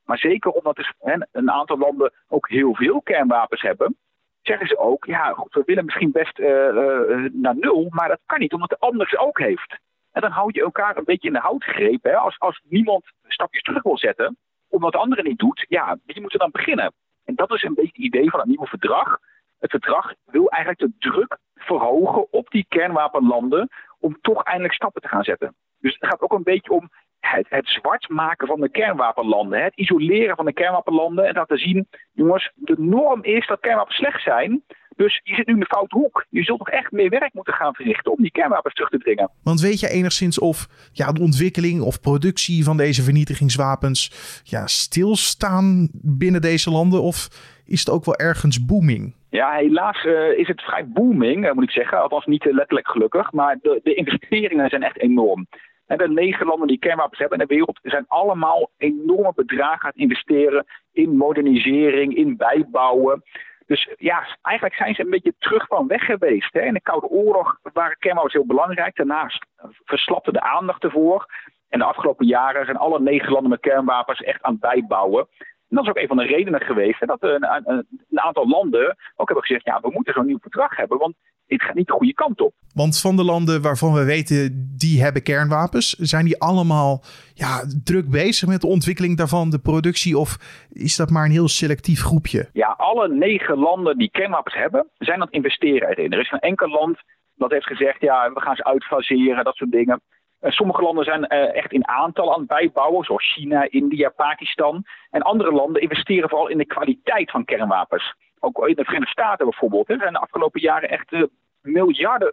Maar 0.09 0.17
zeker 0.17 0.51
omdat 0.51 0.77
er 0.77 0.93
een 1.31 1.51
aantal 1.51 1.77
landen 1.77 2.13
ook 2.27 2.49
heel 2.49 2.75
veel 2.75 3.01
kernwapens 3.01 3.61
hebben, 3.61 3.97
zeggen 4.41 4.67
ze 4.67 4.77
ook, 4.77 5.05
ja, 5.05 5.33
goed, 5.33 5.53
we 5.53 5.63
willen 5.65 5.85
misschien 5.85 6.11
best 6.11 6.39
uh, 6.39 6.47
uh, 6.47 7.29
naar 7.31 7.55
nul, 7.55 7.87
maar 7.89 8.07
dat 8.07 8.19
kan 8.25 8.39
niet, 8.39 8.53
omdat 8.53 8.69
de 8.69 8.79
ander 8.79 9.07
ze 9.07 9.17
ook 9.17 9.39
heeft. 9.39 9.77
En 10.11 10.21
dan 10.21 10.31
houd 10.31 10.55
je 10.55 10.61
elkaar 10.61 10.97
een 10.97 11.03
beetje 11.03 11.27
in 11.27 11.33
de 11.33 11.39
houtgreep. 11.39 12.03
Hè? 12.03 12.15
Als, 12.15 12.39
als 12.39 12.61
niemand 12.63 13.03
stapjes 13.27 13.61
terug 13.61 13.83
wil 13.83 13.97
zetten, 13.97 14.37
omdat 14.69 14.91
de 14.91 14.97
andere 14.97 15.21
niet 15.21 15.39
doet, 15.39 15.65
ja, 15.67 15.97
wie 16.05 16.21
moet 16.21 16.33
er 16.33 16.39
dan 16.39 16.51
beginnen? 16.51 16.93
En 17.25 17.35
dat 17.35 17.51
is 17.51 17.63
een 17.63 17.73
beetje 17.73 18.03
het 18.03 18.13
idee 18.13 18.29
van 18.29 18.39
het 18.39 18.49
nieuwe 18.49 18.67
verdrag. 18.67 19.19
Het 19.59 19.71
verdrag 19.71 20.13
wil 20.25 20.49
eigenlijk 20.49 20.91
de 20.91 21.09
druk 21.09 21.37
verhogen 21.55 22.33
op 22.33 22.49
die 22.49 22.65
kernwapenlanden 22.69 23.69
om 23.99 24.17
toch 24.21 24.43
eindelijk 24.43 24.73
stappen 24.73 25.01
te 25.01 25.07
gaan 25.07 25.23
zetten. 25.23 25.55
Dus 25.79 25.93
het 25.99 26.09
gaat 26.09 26.21
ook 26.21 26.33
een 26.33 26.43
beetje 26.43 26.71
om 26.71 26.89
het, 27.19 27.45
het 27.49 27.67
zwart 27.67 28.09
maken 28.09 28.47
van 28.47 28.59
de 28.59 28.69
kernwapenlanden. 28.69 29.63
Het 29.63 29.75
isoleren 29.75 30.35
van 30.35 30.45
de 30.45 30.53
kernwapenlanden. 30.53 31.27
En 31.27 31.33
laten 31.33 31.57
zien, 31.57 31.87
jongens, 32.11 32.51
de 32.55 32.75
norm 32.77 33.23
is 33.23 33.47
dat 33.47 33.59
kernwapens 33.59 33.95
slecht 33.95 34.23
zijn. 34.23 34.63
Dus 34.95 35.21
je 35.23 35.35
zit 35.35 35.47
nu 35.47 35.53
in 35.53 35.59
de 35.59 35.65
foute 35.65 35.97
hoek. 35.97 36.25
Je 36.29 36.43
zult 36.43 36.57
toch 36.57 36.69
echt 36.69 36.91
meer 36.91 37.09
werk 37.09 37.33
moeten 37.33 37.53
gaan 37.53 37.73
verrichten 37.73 38.11
om 38.11 38.21
die 38.21 38.31
kernwapens 38.31 38.73
terug 38.73 38.89
te 38.89 38.97
dringen. 38.97 39.31
Want 39.43 39.61
weet 39.61 39.79
je 39.79 39.89
enigszins 39.89 40.39
of 40.39 40.67
ja, 40.91 41.11
de 41.11 41.21
ontwikkeling 41.21 41.81
of 41.81 42.01
productie 42.01 42.63
van 42.63 42.77
deze 42.77 43.03
vernietigingswapens 43.03 44.11
ja, 44.43 44.67
stilstaan 44.67 45.89
binnen 45.93 46.41
deze 46.41 46.71
landen? 46.71 47.01
Of 47.01 47.27
is 47.65 47.79
het 47.79 47.89
ook 47.89 48.05
wel 48.05 48.15
ergens 48.15 48.65
booming? 48.65 49.15
Ja, 49.29 49.51
helaas 49.51 50.03
uh, 50.03 50.37
is 50.37 50.47
het 50.47 50.61
vrij 50.61 50.87
booming, 50.87 51.45
uh, 51.45 51.51
moet 51.51 51.63
ik 51.63 51.71
zeggen. 51.71 52.01
Althans 52.01 52.25
niet 52.25 52.45
uh, 52.45 52.53
letterlijk 52.53 52.87
gelukkig. 52.87 53.31
Maar 53.31 53.57
de, 53.61 53.79
de 53.83 53.93
investeringen 53.93 54.69
zijn 54.69 54.83
echt 54.83 54.99
enorm. 54.99 55.47
En 55.89 55.97
de 55.97 56.09
negen 56.09 56.45
landen 56.45 56.67
die 56.67 56.79
kernwapens 56.79 57.19
hebben 57.19 57.39
in 57.39 57.47
de 57.47 57.53
wereld 57.53 57.79
zijn 57.83 58.05
allemaal 58.07 58.69
enorme 58.77 59.31
bedragen 59.35 59.85
aan 59.85 60.01
investeren 60.01 60.65
in 60.91 61.17
modernisering, 61.17 62.15
in 62.15 62.37
bijbouwen. 62.37 63.23
Dus 63.65 63.89
ja, 63.97 64.37
eigenlijk 64.41 64.75
zijn 64.75 64.95
ze 64.95 65.01
een 65.01 65.09
beetje 65.09 65.33
terug 65.39 65.67
van 65.67 65.87
weg 65.87 66.05
geweest. 66.05 66.53
Hè. 66.53 66.61
In 66.61 66.73
de 66.73 66.81
Koude 66.81 67.07
Oorlog 67.07 67.59
waren 67.73 67.97
kernwapens 67.97 68.33
heel 68.33 68.45
belangrijk. 68.45 68.95
Daarnaast 68.95 69.45
verslapte 69.85 70.31
de 70.31 70.41
aandacht 70.41 70.83
ervoor. 70.83 71.25
En 71.69 71.79
de 71.79 71.85
afgelopen 71.85 72.25
jaren 72.25 72.65
zijn 72.65 72.77
alle 72.77 72.99
negen 72.99 73.31
landen 73.31 73.49
met 73.49 73.59
kernwapens 73.59 74.21
echt 74.21 74.41
aan 74.41 74.51
het 74.51 74.61
bijbouwen. 74.61 75.27
En 75.69 75.75
dat 75.75 75.83
is 75.83 75.89
ook 75.89 75.97
een 75.97 76.07
van 76.07 76.17
de 76.17 76.25
redenen 76.25 76.61
geweest 76.61 76.99
hè, 76.99 77.05
dat 77.05 77.23
een, 77.23 77.43
een, 77.43 77.85
een, 78.09 78.19
aantal 78.19 78.47
landen 78.47 78.97
ook 79.15 79.27
hebben 79.27 79.45
gezegd: 79.45 79.65
ja, 79.65 79.79
we 79.81 79.91
moeten 79.91 80.13
zo'n 80.13 80.25
nieuw 80.25 80.39
verdrag 80.41 80.75
hebben. 80.75 80.97
Want 80.97 81.15
dit 81.47 81.63
gaat 81.63 81.75
niet 81.75 81.87
de 81.87 81.93
goede 81.93 82.13
kant 82.13 82.41
op. 82.41 82.53
Want 82.73 83.01
van 83.01 83.15
de 83.15 83.23
landen 83.23 83.61
waarvan 83.61 83.93
we 83.93 84.03
weten 84.03 84.73
die 84.77 85.01
hebben 85.01 85.23
kernwapens, 85.23 85.89
zijn 85.89 86.25
die 86.25 86.41
allemaal 86.41 87.03
ja, 87.33 87.63
druk 87.83 88.09
bezig 88.09 88.47
met 88.47 88.61
de 88.61 88.67
ontwikkeling 88.67 89.17
daarvan, 89.17 89.49
de 89.49 89.59
productie? 89.59 90.17
Of 90.17 90.37
is 90.69 90.95
dat 90.95 91.09
maar 91.09 91.25
een 91.25 91.31
heel 91.31 91.47
selectief 91.47 92.01
groepje? 92.01 92.49
Ja, 92.53 92.67
alle 92.77 93.07
negen 93.07 93.57
landen 93.57 93.97
die 93.97 94.11
kernwapens 94.11 94.55
hebben, 94.55 94.87
zijn 94.97 95.15
aan 95.15 95.25
het 95.25 95.33
investeren 95.33 95.89
erin. 95.89 96.11
Er 96.11 96.19
is 96.19 96.31
een 96.31 96.39
enkel 96.39 96.67
land 96.67 96.97
dat 97.35 97.51
heeft 97.51 97.65
gezegd, 97.65 98.01
ja, 98.01 98.31
we 98.33 98.41
gaan 98.41 98.55
ze 98.55 98.63
uitfaseren, 98.63 99.43
dat 99.43 99.55
soort 99.55 99.71
dingen. 99.71 100.01
Sommige 100.41 100.81
landen 100.81 101.03
zijn 101.03 101.25
uh, 101.33 101.55
echt 101.55 101.71
in 101.71 101.87
aantal 101.87 102.33
aan 102.33 102.39
het 102.39 102.47
bijbouwen, 102.47 103.05
zoals 103.05 103.33
China, 103.33 103.67
India, 103.69 104.09
Pakistan. 104.09 104.83
En 105.09 105.21
andere 105.21 105.51
landen 105.51 105.81
investeren 105.81 106.29
vooral 106.29 106.47
in 106.47 106.57
de 106.57 106.65
kwaliteit 106.65 107.31
van 107.31 107.45
kernwapens 107.45 108.15
ook 108.39 108.67
in 108.67 108.75
de 108.75 108.83
Verenigde 108.83 109.11
Staten 109.11 109.45
bijvoorbeeld, 109.45 109.89
er 109.89 109.97
zijn 109.99 110.13
de 110.13 110.19
afgelopen 110.19 110.61
jaren 110.61 110.89
echt 110.89 111.11
uh, 111.11 111.23
miljarden 111.61 112.31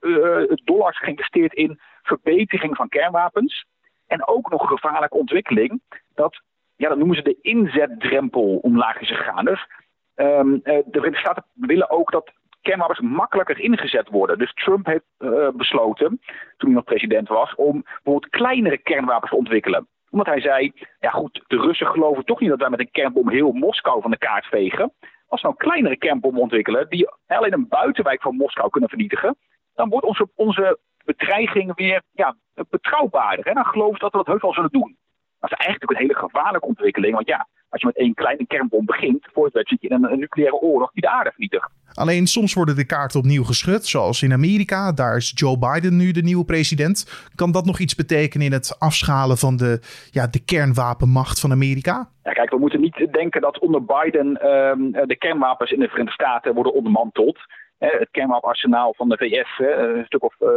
dollars 0.64 0.98
geïnvesteerd 0.98 1.52
in 1.52 1.80
verbetering 2.02 2.76
van 2.76 2.88
kernwapens. 2.88 3.66
En 4.06 4.26
ook 4.28 4.50
nog 4.50 4.68
gevaarlijke 4.68 5.16
ontwikkeling. 5.16 5.82
Dat, 6.14 6.40
ja, 6.76 6.88
dat 6.88 6.98
noemen 6.98 7.16
ze 7.16 7.22
de 7.22 7.38
inzetdrempel 7.40 8.58
omlaag 8.62 9.00
is 9.00 9.16
gegaan. 9.16 9.44
Dus 9.44 9.66
um, 10.14 10.60
de 10.62 10.84
Verenigde 10.90 11.18
Staten 11.18 11.44
willen 11.54 11.90
ook 11.90 12.10
dat 12.10 12.32
kernwapens 12.66 13.00
makkelijker 13.00 13.60
ingezet 13.60 14.08
worden. 14.08 14.38
Dus 14.38 14.54
Trump 14.54 14.86
heeft 14.86 15.04
uh, 15.18 15.48
besloten, 15.48 16.20
toen 16.56 16.68
hij 16.68 16.74
nog 16.74 16.84
president 16.84 17.28
was, 17.28 17.54
om 17.54 17.82
bijvoorbeeld 17.82 18.28
kleinere 18.28 18.78
kernwapens 18.78 19.30
te 19.30 19.36
ontwikkelen. 19.36 19.88
Omdat 20.10 20.26
hij 20.26 20.40
zei, 20.40 20.72
ja 21.00 21.10
goed, 21.10 21.44
de 21.46 21.56
Russen 21.56 21.86
geloven 21.86 22.24
toch 22.24 22.40
niet 22.40 22.48
dat 22.48 22.58
wij 22.58 22.70
met 22.70 22.80
een 22.80 22.90
kernbom 22.90 23.28
heel 23.28 23.52
Moskou 23.52 24.02
van 24.02 24.10
de 24.10 24.18
kaart 24.18 24.46
vegen. 24.46 24.92
Als 25.28 25.42
we 25.42 25.46
nou 25.46 25.58
kleinere 25.58 25.96
kernbommen 25.96 26.42
ontwikkelen, 26.42 26.88
die 26.88 27.08
alleen 27.26 27.52
een 27.52 27.68
buitenwijk 27.68 28.22
van 28.22 28.36
Moskou 28.36 28.70
kunnen 28.70 28.88
vernietigen, 28.88 29.36
dan 29.74 29.88
wordt 29.88 30.06
onze, 30.06 30.28
onze 30.34 30.78
bedreiging 31.04 31.74
weer 31.74 32.02
ja, 32.12 32.36
betrouwbaarder. 32.70 33.46
En 33.46 33.54
dan 33.54 33.92
ik 33.92 34.00
dat 34.00 34.12
we 34.12 34.18
dat 34.18 34.26
heus 34.26 34.42
wel 34.42 34.54
zullen 34.54 34.70
doen. 34.70 34.96
Dat 35.40 35.50
is 35.50 35.56
eigenlijk 35.66 35.90
een 35.90 36.06
hele 36.06 36.14
gevaarlijke 36.14 36.66
ontwikkeling. 36.66 37.14
Want 37.14 37.26
ja, 37.26 37.46
als 37.68 37.80
je 37.80 37.86
met 37.86 37.96
één 37.96 38.14
kleine 38.14 38.46
kernbom 38.46 38.84
begint, 38.84 39.28
voor 39.32 39.50
het 39.52 39.68
zit 39.68 39.80
je 39.80 39.88
in 39.88 40.04
een, 40.04 40.18
nucleaire 40.18 40.56
oorlog 40.56 40.92
die 40.92 41.02
de 41.02 41.10
aarde 41.10 41.30
vernietigt. 41.30 41.70
Alleen 41.96 42.26
soms 42.26 42.54
worden 42.54 42.76
de 42.76 42.86
kaarten 42.86 43.20
opnieuw 43.20 43.44
geschud, 43.44 43.86
zoals 43.86 44.22
in 44.22 44.32
Amerika. 44.32 44.92
Daar 44.92 45.16
is 45.16 45.32
Joe 45.34 45.58
Biden 45.58 45.96
nu 45.96 46.10
de 46.10 46.22
nieuwe 46.22 46.44
president. 46.44 47.28
Kan 47.34 47.52
dat 47.52 47.64
nog 47.64 47.78
iets 47.78 47.94
betekenen 47.94 48.46
in 48.46 48.52
het 48.52 48.76
afschalen 48.78 49.36
van 49.36 49.56
de, 49.56 49.80
ja, 50.10 50.26
de 50.26 50.44
kernwapenmacht 50.44 51.40
van 51.40 51.50
Amerika? 51.50 52.10
Ja, 52.22 52.32
kijk, 52.32 52.50
we 52.50 52.58
moeten 52.58 52.80
niet 52.80 53.08
denken 53.10 53.40
dat 53.40 53.58
onder 53.58 53.84
Biden 53.84 54.40
ehm, 54.40 55.06
de 55.06 55.16
kernwapens 55.18 55.70
in 55.70 55.80
de 55.80 55.88
Verenigde 55.88 56.22
Staten 56.22 56.54
worden 56.54 56.74
ondermanteld 56.74 57.38
het 57.78 58.08
kernwapenarsenaal 58.10 58.94
van 58.94 59.08
de 59.08 59.16
VS, 59.16 59.58
een 59.58 60.04
stuk 60.04 60.22
of 60.22 60.34
uh, 60.40 60.48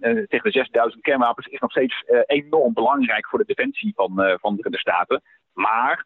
tegen 0.00 0.42
de 0.42 0.50
6000 0.50 1.02
kernwapens, 1.02 1.46
is 1.46 1.60
nog 1.60 1.70
steeds 1.70 2.04
enorm 2.26 2.72
belangrijk 2.72 3.28
voor 3.28 3.38
de 3.38 3.54
defensie 3.54 3.92
van, 3.94 4.38
van 4.40 4.56
de 4.56 4.78
Staten. 4.78 5.22
Maar 5.52 6.04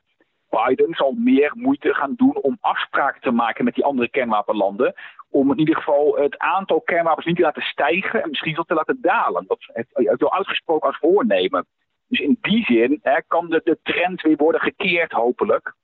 Biden 0.65 0.95
zal 0.95 1.13
meer 1.13 1.53
moeite 1.55 1.95
gaan 1.95 2.15
doen 2.17 2.37
om 2.37 2.59
afspraken 2.61 3.21
te 3.21 3.31
maken 3.31 3.65
met 3.65 3.75
die 3.75 3.85
andere 3.85 4.09
kernwapenlanden. 4.09 4.95
Om 5.31 5.51
in 5.51 5.59
ieder 5.59 5.77
geval 5.77 6.17
het 6.17 6.39
aantal 6.39 6.81
kernwapens 6.81 7.27
niet 7.27 7.37
te 7.37 7.43
laten 7.43 7.63
stijgen 7.63 8.23
en 8.23 8.29
misschien 8.29 8.55
zelfs 8.55 8.69
te 8.69 8.75
laten 8.75 8.99
dalen. 9.01 9.45
Dat 9.47 9.59
heeft 9.73 10.21
wel 10.21 10.33
uitgesproken 10.33 10.89
als 10.89 10.99
voornemen. 10.99 11.67
Dus 12.09 12.21
in 12.21 12.39
die 12.41 12.65
zin 12.65 13.01
kan 13.27 13.49
de, 13.51 13.61
de 13.65 13.79
trend 13.83 14.23
weer 14.23 14.37
worden 14.37 14.61
gekeerd, 14.61 15.13
hopelijk. 15.13 15.75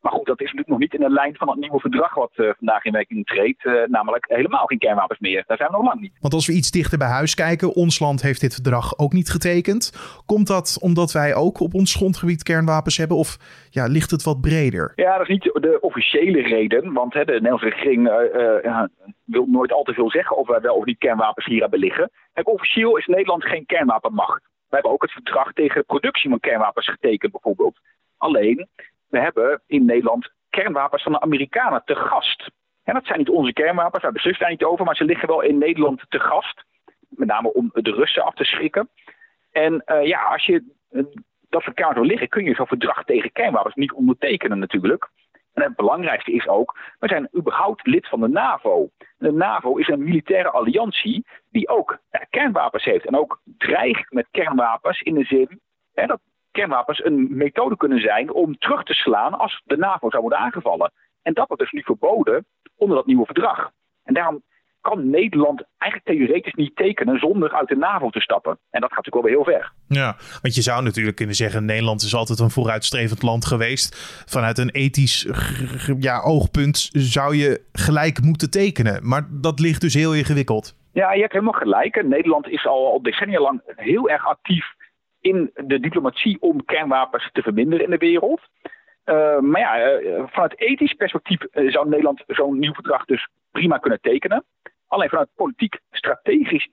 Maar 0.00 0.12
goed, 0.12 0.26
dat 0.26 0.40
is 0.40 0.44
natuurlijk 0.44 0.68
nog 0.68 0.78
niet 0.78 0.94
in 0.94 1.00
de 1.00 1.10
lijn 1.10 1.36
van 1.36 1.48
het 1.48 1.58
nieuwe 1.58 1.80
verdrag 1.80 2.14
wat 2.14 2.32
uh, 2.36 2.50
vandaag 2.56 2.84
in 2.84 2.92
werking 2.92 3.26
treedt. 3.26 3.64
Uh, 3.64 3.86
namelijk 3.86 4.24
helemaal 4.28 4.66
geen 4.66 4.78
kernwapens 4.78 5.18
meer. 5.18 5.44
Daar 5.46 5.56
zijn 5.56 5.70
we 5.70 5.76
nog 5.76 5.86
lang 5.86 6.00
niet. 6.00 6.16
Want 6.20 6.34
als 6.34 6.46
we 6.46 6.52
iets 6.52 6.70
dichter 6.70 6.98
bij 6.98 7.08
huis 7.08 7.34
kijken, 7.34 7.74
ons 7.74 7.98
land 7.98 8.22
heeft 8.22 8.40
dit 8.40 8.54
verdrag 8.54 8.98
ook 8.98 9.12
niet 9.12 9.30
getekend. 9.30 9.92
Komt 10.26 10.46
dat 10.46 10.78
omdat 10.82 11.12
wij 11.12 11.34
ook 11.34 11.60
op 11.60 11.74
ons 11.74 11.94
grondgebied 11.94 12.42
kernwapens 12.42 12.96
hebben? 12.96 13.16
Of 13.16 13.38
ja, 13.70 13.86
ligt 13.86 14.10
het 14.10 14.22
wat 14.22 14.40
breder? 14.40 14.92
Ja, 14.96 15.12
dat 15.12 15.28
is 15.28 15.28
niet 15.28 15.42
de 15.42 15.78
officiële 15.80 16.42
reden. 16.42 16.92
Want 16.92 17.14
hè, 17.14 17.24
de 17.24 17.32
Nederlandse 17.32 17.68
regering 17.68 18.08
uh, 18.08 18.82
wil 19.24 19.46
nooit 19.46 19.72
al 19.72 19.82
te 19.82 19.94
veel 19.94 20.10
zeggen 20.10 20.36
of 20.36 20.48
wij 20.48 20.60
wel 20.60 20.74
of 20.74 20.84
niet 20.84 20.98
kernwapens 20.98 21.46
hier 21.46 21.60
hebben 21.60 21.78
liggen. 21.78 22.10
Kijk, 22.32 22.48
officieel 22.48 22.96
is 22.96 23.06
Nederland 23.06 23.44
geen 23.44 23.66
kernwapenmacht. 23.66 24.42
We 24.42 24.76
hebben 24.76 24.92
ook 24.92 25.02
het 25.02 25.12
verdrag 25.12 25.52
tegen 25.52 25.80
de 25.80 25.86
productie 25.86 26.30
van 26.30 26.40
kernwapens 26.40 26.88
getekend 26.88 27.32
bijvoorbeeld. 27.32 27.78
Alleen, 28.16 28.68
we 29.10 29.18
hebben 29.18 29.62
in 29.66 29.84
Nederland 29.84 30.32
kernwapens 30.50 31.02
van 31.02 31.12
de 31.12 31.20
Amerikanen 31.20 31.82
te 31.84 31.94
gast. 31.94 32.50
En 32.84 32.94
dat 32.94 33.06
zijn 33.06 33.18
niet 33.18 33.28
onze 33.28 33.52
kernwapens, 33.52 34.02
daar 34.02 34.12
beslissen 34.12 34.42
daar 34.42 34.50
niet 34.50 34.64
over, 34.64 34.84
maar 34.84 34.96
ze 34.96 35.04
liggen 35.04 35.28
wel 35.28 35.40
in 35.40 35.58
Nederland 35.58 36.04
te 36.08 36.20
gast. 36.20 36.64
Met 37.08 37.28
name 37.28 37.52
om 37.52 37.70
de 37.72 37.90
Russen 37.90 38.24
af 38.24 38.34
te 38.34 38.44
schrikken. 38.44 38.88
En 39.50 39.82
uh, 39.86 40.06
ja, 40.06 40.22
als 40.22 40.46
je 40.46 40.64
uh, 40.90 41.04
dat 41.48 41.62
soort 41.62 41.94
wil 41.94 42.04
liggen, 42.04 42.28
kun 42.28 42.44
je 42.44 42.54
zo'n 42.54 42.66
verdrag 42.66 43.04
tegen 43.04 43.32
kernwapens 43.32 43.74
niet 43.74 43.92
ondertekenen 43.92 44.58
natuurlijk. 44.58 45.10
En 45.54 45.62
het 45.62 45.76
belangrijkste 45.76 46.32
is 46.32 46.48
ook, 46.48 46.78
we 46.98 47.08
zijn 47.08 47.28
überhaupt 47.36 47.86
lid 47.86 48.08
van 48.08 48.20
de 48.20 48.28
NAVO. 48.28 48.90
De 49.18 49.32
NAVO 49.32 49.76
is 49.76 49.88
een 49.88 50.04
militaire 50.04 50.50
alliantie 50.50 51.26
die 51.50 51.68
ook 51.68 51.98
ja, 52.10 52.26
kernwapens 52.30 52.84
heeft. 52.84 53.06
En 53.06 53.16
ook 53.16 53.40
dreigt 53.44 54.12
met 54.12 54.28
kernwapens 54.30 55.00
in 55.00 55.14
de 55.14 55.24
zin 55.24 55.60
dat 56.06 56.20
kernwapens 56.50 57.04
een 57.04 57.36
methode 57.36 57.76
kunnen 57.76 58.00
zijn 58.00 58.32
om 58.32 58.58
terug 58.58 58.82
te 58.82 58.94
slaan 58.94 59.38
als 59.38 59.62
de 59.64 59.76
NAVO 59.76 60.10
zou 60.10 60.22
worden 60.22 60.38
aangevallen. 60.38 60.92
En 61.22 61.34
dat 61.34 61.48
wordt 61.48 61.62
dus 61.62 61.72
nu 61.72 61.82
verboden 61.82 62.46
onder 62.76 62.96
dat 62.96 63.06
nieuwe 63.06 63.24
verdrag. 63.24 63.70
En 64.04 64.14
daarom 64.14 64.42
kan 64.80 65.10
Nederland 65.10 65.64
eigenlijk 65.78 66.18
theoretisch 66.18 66.54
niet 66.54 66.76
tekenen 66.76 67.18
zonder 67.18 67.52
uit 67.52 67.68
de 67.68 67.76
NAVO 67.76 68.10
te 68.10 68.20
stappen. 68.20 68.58
En 68.70 68.80
dat 68.80 68.92
gaat 68.92 69.04
natuurlijk 69.04 69.34
wel 69.36 69.44
weer 69.44 69.54
heel 69.54 69.60
ver. 69.60 69.72
Ja, 69.86 70.16
want 70.42 70.54
je 70.54 70.62
zou 70.62 70.82
natuurlijk 70.82 71.16
kunnen 71.16 71.34
zeggen: 71.34 71.64
Nederland 71.64 72.02
is 72.02 72.14
altijd 72.14 72.38
een 72.38 72.50
vooruitstrevend 72.50 73.22
land 73.22 73.46
geweest. 73.46 73.96
Vanuit 74.26 74.58
een 74.58 74.70
ethisch 74.70 75.28
ja, 75.98 76.20
oogpunt 76.20 76.88
zou 76.92 77.36
je 77.36 77.64
gelijk 77.72 78.22
moeten 78.22 78.50
tekenen. 78.50 79.08
Maar 79.08 79.28
dat 79.30 79.60
ligt 79.60 79.80
dus 79.80 79.94
heel 79.94 80.14
ingewikkeld. 80.14 80.78
Ja, 80.92 81.12
je 81.12 81.20
hebt 81.20 81.32
helemaal 81.32 81.60
gelijk. 81.60 82.04
Nederland 82.04 82.48
is 82.48 82.66
al, 82.66 82.92
al 82.92 83.02
decennia 83.02 83.40
lang 83.40 83.62
heel 83.76 84.08
erg 84.08 84.26
actief 84.26 84.78
in 85.20 85.50
de 85.54 85.80
diplomatie 85.80 86.40
om 86.40 86.64
kernwapens 86.64 87.30
te 87.32 87.42
verminderen 87.42 87.84
in 87.84 87.90
de 87.90 87.96
wereld. 87.96 88.40
Uh, 89.04 89.38
maar 89.38 89.60
ja, 89.60 90.00
uh, 90.00 90.22
vanuit 90.26 90.60
ethisch 90.60 90.92
perspectief 90.92 91.40
uh, 91.52 91.72
zou 91.72 91.88
Nederland 91.88 92.22
zo'n 92.26 92.58
nieuw 92.58 92.72
verdrag 92.72 93.04
dus 93.04 93.28
prima 93.50 93.78
kunnen 93.78 94.00
tekenen. 94.00 94.44
Alleen 94.88 95.08
vanuit 95.08 95.28
politiek 95.34 95.78
strategisch 95.90 96.68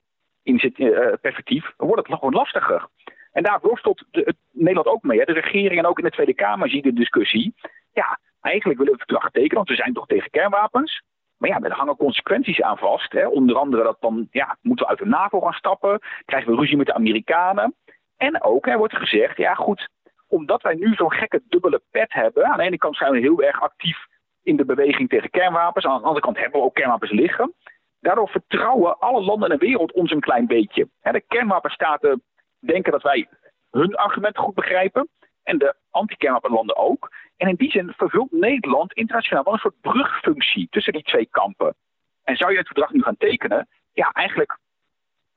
perspectief 1.22 1.74
wordt 1.78 2.08
het 2.08 2.18
gewoon 2.18 2.34
lastiger. 2.34 2.88
En 3.32 3.44
daar 3.44 3.60
worstelt 3.62 4.04
de, 4.12 4.34
Nederland 4.52 4.88
ook 4.88 5.04
mee. 5.04 5.20
Hè. 5.20 5.26
De 5.26 5.34
regering 5.34 5.80
en 5.80 5.86
ook 5.86 5.98
in 5.98 6.04
de 6.04 6.12
Tweede 6.12 6.34
Kamer 6.34 6.70
zie 6.70 6.84
je 6.84 6.92
de 6.92 7.00
discussie. 7.00 7.56
Ja, 7.94 8.20
eigenlijk 8.42 8.80
willen 8.80 8.94
we 8.94 9.00
het 9.00 9.10
verdrag 9.10 9.32
tekenen, 9.32 9.56
want 9.56 9.70
we 9.70 9.76
zijn 9.76 9.94
toch 9.94 10.08
tegen 10.08 10.30
kernwapens. 10.30 11.04
Maar 11.38 11.50
ja, 11.50 11.60
er 11.60 11.72
hangen 11.72 11.96
consequenties 11.96 12.62
aan 12.62 12.78
vast. 12.78 13.12
Hè. 13.12 13.28
Onder 13.28 13.56
andere 13.56 13.84
dat 13.84 13.98
dan 14.00 14.28
ja, 14.32 14.58
moeten 14.62 14.86
we 14.86 14.92
uit 14.92 15.00
de 15.00 15.06
NAVO 15.06 15.40
gaan 15.40 15.54
stappen. 15.54 16.00
Krijgen 16.26 16.52
we 16.52 16.58
ruzie 16.58 16.78
met 16.78 16.86
de 16.86 16.94
Amerikanen. 16.94 17.76
En 18.18 18.44
ook, 18.44 18.68
er 18.68 18.78
wordt 18.78 18.96
gezegd, 18.96 19.38
ja 19.38 19.54
goed, 19.54 19.90
omdat 20.28 20.62
wij 20.62 20.76
nu 20.76 20.94
zo'n 20.94 21.14
gekke 21.14 21.42
dubbele 21.48 21.82
pet 21.92 22.14
hebben. 22.14 22.46
Aan 22.46 22.58
de 22.58 22.64
ene 22.64 22.78
kant 22.78 22.96
zijn 22.96 23.12
we 23.12 23.20
heel 23.20 23.42
erg 23.42 23.62
actief 23.62 23.98
in 24.44 24.56
de 24.56 24.66
beweging 24.66 25.10
tegen 25.10 25.30
kernwapens. 25.30 25.86
Aan 25.86 25.98
de 25.98 26.06
andere 26.06 26.26
kant 26.26 26.38
hebben 26.38 26.60
we 26.60 26.66
ook 26.66 26.76
kernwapens 26.76 27.12
liggen. 27.12 27.54
Daardoor 28.00 28.30
vertrouwen 28.30 29.00
alle 29.00 29.22
landen 29.22 29.50
in 29.52 29.58
de 29.58 29.66
wereld 29.66 29.92
ons 29.92 30.12
een 30.12 30.20
klein 30.20 30.48
beetje. 30.48 30.88
De 31.02 31.24
kernwapenstaten 31.28 32.24
denken 32.60 32.92
dat 32.92 33.02
wij 33.02 33.28
hun 33.72 33.96
argumenten 33.96 34.44
goed 34.44 34.56
begrijpen. 34.56 35.10
En 35.44 35.58
de 35.58 35.76
anti-kernwapenlanden 35.92 36.76
ook. 36.76 37.12
En 37.38 37.48
in 37.48 37.56
die 37.56 37.72
zin 37.72 37.94
vervult 37.98 38.32
Nederland 38.32 38.94
internationaal 38.94 39.44
wel 39.44 39.54
een 39.54 39.60
soort 39.60 39.82
brugfunctie 39.82 40.68
tussen 40.70 40.94
die 40.94 41.04
twee 41.04 41.28
kampen. 41.32 41.76
En 42.24 42.38
zou 42.38 42.52
je 42.52 42.58
het 42.58 42.68
verdrag 42.68 42.92
nu 42.92 43.02
gaan 43.02 43.18
tekenen? 43.18 43.68
Ja, 43.94 44.12
eigenlijk 44.12 44.58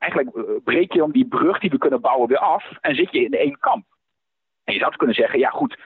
eigenlijk 0.01 0.35
eh, 0.35 0.43
breek 0.63 0.93
je 0.93 0.99
dan 0.99 1.11
die 1.11 1.27
brug 1.27 1.59
die 1.59 1.69
we 1.69 1.77
kunnen 1.77 2.01
bouwen 2.01 2.27
weer 2.27 2.37
af 2.37 2.71
en 2.81 2.95
zit 2.95 3.11
je 3.11 3.23
in 3.23 3.33
één 3.33 3.59
kamp. 3.59 3.85
En 4.63 4.73
je 4.73 4.79
zou 4.79 4.95
kunnen 4.95 5.15
zeggen, 5.15 5.39
ja 5.39 5.49
goed, 5.49 5.79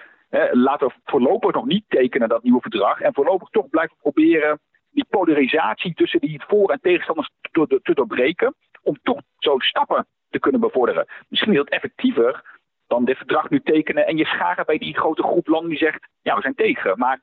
laten 0.51 0.87
we 0.87 0.93
voorlopig 1.03 1.53
nog 1.53 1.65
niet 1.65 1.83
tekenen 1.87 2.29
dat 2.29 2.43
nieuwe 2.43 2.61
verdrag. 2.61 2.99
En 2.99 3.13
voorlopig 3.13 3.49
toch 3.49 3.69
blijven 3.69 3.97
proberen 4.01 4.59
die 4.89 5.05
polarisatie 5.09 5.93
tussen 5.93 6.19
die 6.19 6.41
voor- 6.47 6.71
en 6.71 6.79
tegenstanders 6.81 7.29
te, 7.51 7.79
te 7.83 7.93
doorbreken. 7.93 8.55
Om 8.81 8.97
toch 9.03 9.21
zo 9.37 9.59
stappen 9.59 10.07
te 10.29 10.39
kunnen 10.39 10.61
bevorderen. 10.61 11.05
Misschien 11.27 11.51
is 11.51 11.57
dat 11.57 11.69
effectiever 11.69 12.59
dan 12.87 13.05
dit 13.05 13.17
verdrag 13.17 13.49
nu 13.49 13.61
tekenen 13.61 14.07
en 14.07 14.17
je 14.17 14.25
scharen 14.25 14.65
bij 14.65 14.77
die 14.77 14.97
grote 14.97 15.23
groep 15.23 15.47
landen 15.47 15.69
die 15.69 15.79
zegt, 15.79 16.07
ja 16.21 16.35
we 16.35 16.41
zijn 16.41 16.55
tegen. 16.55 16.97
Maar 16.97 17.21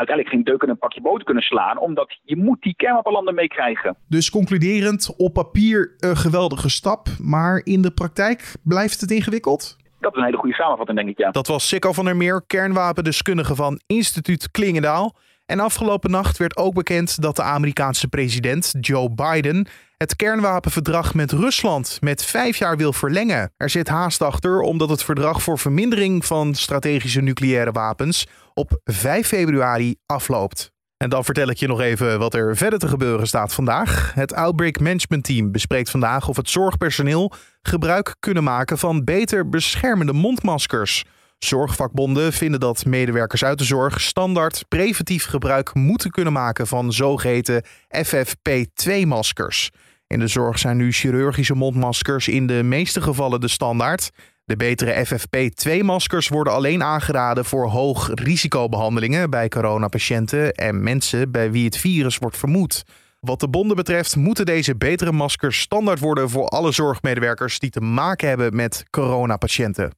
uiteindelijk 0.00 0.36
geen 0.36 0.44
deuk 0.44 0.62
in 0.62 0.68
een 0.68 0.78
pakje 0.78 1.00
boter 1.00 1.24
kunnen 1.24 1.42
slaan. 1.42 1.78
Omdat 1.78 2.18
je 2.22 2.36
moet 2.36 2.62
die 2.62 2.74
kernwapenlanden 2.76 3.34
meekrijgen. 3.34 3.96
Dus 4.08 4.30
concluderend, 4.30 5.14
op 5.16 5.32
papier 5.32 5.94
een 5.98 6.16
geweldige 6.16 6.68
stap. 6.68 7.08
Maar 7.18 7.60
in 7.64 7.82
de 7.82 7.90
praktijk 7.90 8.54
blijft 8.62 9.00
het 9.00 9.10
ingewikkeld? 9.10 9.76
Dat 10.00 10.12
is 10.12 10.18
een 10.18 10.24
hele 10.24 10.36
goede 10.36 10.54
samenvatting, 10.54 10.98
denk 10.98 11.10
ik, 11.10 11.18
ja. 11.18 11.30
Dat 11.30 11.46
was 11.46 11.68
Sikko 11.68 11.92
van 11.92 12.04
der 12.04 12.16
Meer, 12.16 12.42
kernwapendeskundige 12.46 13.54
van 13.54 13.80
instituut 13.86 14.50
Klingendaal. 14.50 15.16
En 15.46 15.60
afgelopen 15.60 16.10
nacht 16.10 16.38
werd 16.38 16.56
ook 16.56 16.74
bekend 16.74 17.22
dat 17.22 17.36
de 17.36 17.42
Amerikaanse 17.42 18.08
president 18.08 18.72
Joe 18.80 19.10
Biden 19.14 19.66
het 20.00 20.16
kernwapenverdrag 20.16 21.14
met 21.14 21.32
Rusland 21.32 21.98
met 22.00 22.24
vijf 22.24 22.56
jaar 22.56 22.76
wil 22.76 22.92
verlengen. 22.92 23.52
Er 23.56 23.70
zit 23.70 23.88
haast 23.88 24.22
achter 24.22 24.60
omdat 24.60 24.88
het 24.88 25.02
verdrag 25.02 25.42
voor 25.42 25.58
vermindering 25.58 26.24
van 26.24 26.54
strategische 26.54 27.20
nucleaire 27.20 27.72
wapens 27.72 28.26
op 28.54 28.80
5 28.84 29.26
februari 29.26 29.96
afloopt. 30.06 30.72
En 30.96 31.10
dan 31.10 31.24
vertel 31.24 31.48
ik 31.48 31.56
je 31.56 31.66
nog 31.66 31.80
even 31.80 32.18
wat 32.18 32.34
er 32.34 32.56
verder 32.56 32.78
te 32.78 32.88
gebeuren 32.88 33.26
staat 33.26 33.54
vandaag. 33.54 34.14
Het 34.14 34.34
Outbreak 34.34 34.80
Management 34.80 35.24
Team 35.24 35.52
bespreekt 35.52 35.90
vandaag 35.90 36.28
of 36.28 36.36
het 36.36 36.50
zorgpersoneel 36.50 37.32
gebruik 37.62 38.14
kunnen 38.18 38.44
maken 38.44 38.78
van 38.78 39.04
beter 39.04 39.48
beschermende 39.48 40.12
mondmaskers. 40.12 41.04
Zorgvakbonden 41.38 42.32
vinden 42.32 42.60
dat 42.60 42.84
medewerkers 42.84 43.44
uit 43.44 43.58
de 43.58 43.64
zorg 43.64 44.00
standaard 44.00 44.64
preventief 44.68 45.24
gebruik 45.24 45.74
moeten 45.74 46.10
kunnen 46.10 46.32
maken 46.32 46.66
van 46.66 46.92
zogeheten 46.92 47.64
FFP2-maskers. 48.06 49.70
In 50.10 50.18
de 50.18 50.26
zorg 50.26 50.58
zijn 50.58 50.76
nu 50.76 50.92
chirurgische 50.92 51.54
mondmaskers 51.54 52.28
in 52.28 52.46
de 52.46 52.62
meeste 52.62 53.00
gevallen 53.00 53.40
de 53.40 53.48
standaard. 53.48 54.10
De 54.44 54.56
betere 54.56 55.06
FFP2-maskers 55.06 56.28
worden 56.28 56.52
alleen 56.52 56.82
aangeraden 56.82 57.44
voor 57.44 57.68
hoog 57.68 58.10
risicobehandelingen 58.14 59.30
bij 59.30 59.48
coronapatiënten 59.48 60.52
en 60.52 60.82
mensen 60.82 61.30
bij 61.30 61.50
wie 61.50 61.64
het 61.64 61.76
virus 61.76 62.18
wordt 62.18 62.36
vermoed. 62.36 62.84
Wat 63.20 63.40
de 63.40 63.48
bonden 63.48 63.76
betreft 63.76 64.16
moeten 64.16 64.46
deze 64.46 64.76
betere 64.76 65.12
maskers 65.12 65.60
standaard 65.60 66.00
worden 66.00 66.30
voor 66.30 66.48
alle 66.48 66.72
zorgmedewerkers 66.72 67.58
die 67.58 67.70
te 67.70 67.80
maken 67.80 68.28
hebben 68.28 68.56
met 68.56 68.84
coronapatiënten. 68.90 69.92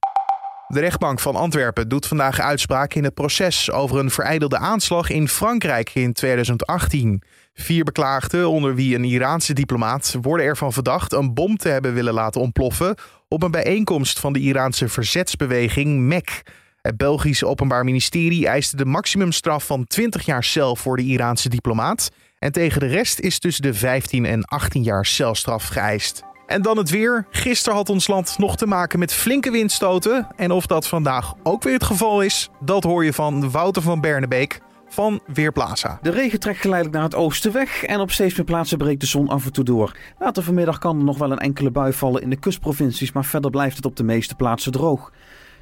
De 0.67 0.79
rechtbank 0.79 1.19
van 1.19 1.35
Antwerpen 1.35 1.89
doet 1.89 2.07
vandaag 2.07 2.39
uitspraak 2.39 2.93
in 2.93 3.03
het 3.03 3.13
proces 3.13 3.71
over 3.71 3.99
een 3.99 4.09
vereidelde 4.09 4.57
aanslag 4.57 5.09
in 5.09 5.27
Frankrijk 5.27 5.89
in 5.93 6.13
2018. 6.13 7.21
Vier 7.53 7.83
beklaagden, 7.83 8.49
onder 8.49 8.75
wie 8.75 8.95
een 8.95 9.03
Iraanse 9.03 9.53
diplomaat, 9.53 10.15
worden 10.21 10.45
ervan 10.45 10.73
verdacht 10.73 11.13
een 11.13 11.33
bom 11.33 11.57
te 11.57 11.69
hebben 11.69 11.93
willen 11.93 12.13
laten 12.13 12.41
ontploffen 12.41 12.95
op 13.27 13.43
een 13.43 13.51
bijeenkomst 13.51 14.19
van 14.19 14.33
de 14.33 14.39
Iraanse 14.39 14.87
verzetsbeweging 14.87 15.99
MEK. 15.99 16.41
Het 16.81 16.97
Belgische 16.97 17.47
Openbaar 17.47 17.83
Ministerie 17.83 18.47
eiste 18.47 18.75
de 18.75 18.85
maximumstraf 18.85 19.65
van 19.65 19.87
20 19.87 20.25
jaar 20.25 20.43
cel 20.43 20.75
voor 20.75 20.97
de 20.97 21.03
Iraanse 21.03 21.49
diplomaat. 21.49 22.09
En 22.39 22.51
tegen 22.51 22.79
de 22.79 22.87
rest 22.87 23.19
is 23.19 23.39
tussen 23.39 23.63
de 23.63 23.73
15 23.73 24.25
en 24.25 24.45
18 24.45 24.83
jaar 24.83 25.05
celstraf 25.05 25.67
geëist. 25.67 26.23
En 26.47 26.61
dan 26.61 26.77
het 26.77 26.89
weer. 26.89 27.27
Gisteren 27.29 27.77
had 27.77 27.89
ons 27.89 28.07
land 28.07 28.37
nog 28.37 28.57
te 28.57 28.65
maken 28.65 28.99
met 28.99 29.13
flinke 29.13 29.51
windstoten. 29.51 30.27
En 30.35 30.51
of 30.51 30.65
dat 30.65 30.87
vandaag 30.87 31.33
ook 31.43 31.63
weer 31.63 31.73
het 31.73 31.83
geval 31.83 32.21
is, 32.21 32.49
dat 32.59 32.83
hoor 32.83 33.05
je 33.05 33.13
van 33.13 33.51
Wouter 33.51 33.81
van 33.81 34.01
Bernebeek 34.01 34.59
van 34.93 35.21
Weerplaza. 35.33 35.99
De 36.01 36.09
regen 36.09 36.39
trekt 36.39 36.59
geleidelijk 36.59 36.95
naar 36.95 37.05
het 37.05 37.15
oosten 37.15 37.51
weg 37.51 37.83
en 37.83 37.99
op 37.99 38.11
steeds 38.11 38.35
meer 38.35 38.45
plaatsen 38.45 38.77
breekt 38.77 39.01
de 39.01 39.07
zon 39.07 39.29
af 39.29 39.45
en 39.45 39.51
toe 39.51 39.63
door. 39.63 39.97
Later 40.19 40.43
vanmiddag 40.43 40.77
kan 40.77 40.97
er 40.97 41.03
nog 41.03 41.17
wel 41.17 41.31
een 41.31 41.39
enkele 41.39 41.71
bui 41.71 41.93
vallen 41.93 42.21
in 42.21 42.29
de 42.29 42.35
kustprovincies, 42.39 43.11
maar 43.11 43.25
verder 43.25 43.51
blijft 43.51 43.75
het 43.75 43.85
op 43.85 43.95
de 43.95 44.03
meeste 44.03 44.35
plaatsen 44.35 44.71
droog. 44.71 45.11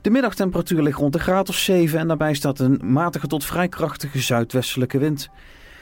De 0.02 0.10
middagtemperatuur 0.10 0.82
ligt 0.82 0.98
rond 0.98 1.14
de 1.14 1.20
graad 1.20 1.50
of 1.50 1.56
7 1.56 2.00
en 2.00 2.08
daarbij 2.08 2.34
staat 2.34 2.60
een 2.60 2.82
matige 2.84 3.28
tot 3.28 3.46
vrij 3.46 3.68
krachtige 3.68 4.20
zuidwestelijke 4.20 4.98
wind. 4.98 5.30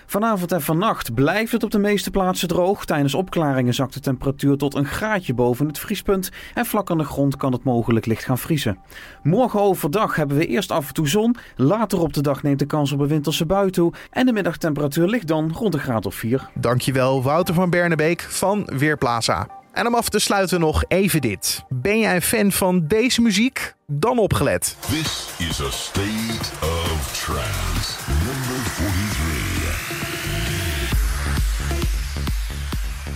Vanavond 0.10 0.52
en 0.52 0.62
vannacht 0.62 1.14
blijft 1.14 1.52
het 1.52 1.64
op 1.64 1.72
de 1.72 1.80
meeste 1.80 2.12
plaatsen 2.12 2.48
droog. 2.48 2.86
Tijdens 2.86 3.14
opklaringen 3.14 3.74
zakt 3.74 3.94
de 3.94 4.00
temperatuur 4.00 4.58
tot 4.58 4.76
een 4.76 4.86
graadje 4.86 5.34
boven 5.34 5.68
het 5.68 5.80
vriespunt. 5.80 6.30
En 6.54 6.66
vlak 6.66 6.90
aan 6.90 6.98
de 6.98 7.04
grond 7.04 7.36
kan 7.36 7.52
het 7.52 7.64
mogelijk 7.64 8.06
licht 8.06 8.24
gaan 8.24 8.38
vriezen. 8.38 8.80
Morgen 9.24 9.60
overdag 9.60 10.16
hebben 10.16 10.38
we 10.38 10.46
eerst 10.46 10.72
af 10.72 10.88
en 10.88 10.94
toe 10.94 11.08
zon. 11.08 11.36
Later 11.56 12.00
op 12.00 12.14
de 12.14 12.22
dag 12.22 12.44
neemt 12.44 12.60
de 12.60 12.66
kans 12.66 12.92
op 12.92 13.00
een 13.00 13.08
winterse 13.08 13.46
bui 13.46 13.70
toe. 13.70 13.94
En 14.12 14.26
de 14.26 14.34
middagtemperatuur 14.34 15.08
ligt 15.08 15.28
dan 15.28 15.52
rond 15.54 15.74
een 15.74 15.80
graad 15.80 16.06
of 16.06 16.16
4. 16.16 16.50
Dankjewel 16.54 17.24
Wouter 17.24 17.54
van 17.54 17.70
Bernebeek 17.70 18.22
van 18.22 18.70
Weerplaza. 18.78 19.48
En 19.72 19.88
om 19.88 19.96
af 19.96 20.10
te 20.10 20.20
sluiten 20.20 20.60
nog 20.60 20.84
even 20.88 21.22
dit. 21.22 21.64
Ben 21.70 22.00
jij 22.00 22.16
een 22.16 22.22
fan 22.22 22.52
van 22.52 22.88
deze 22.88 23.22
muziek? 23.22 23.74
Dan 23.88 24.20
opgelet. 24.20 24.78
This 24.80 25.30
is 25.38 25.62
a 25.62 25.70
state 25.70 26.52
of 26.62 27.24
trance. 27.26 27.99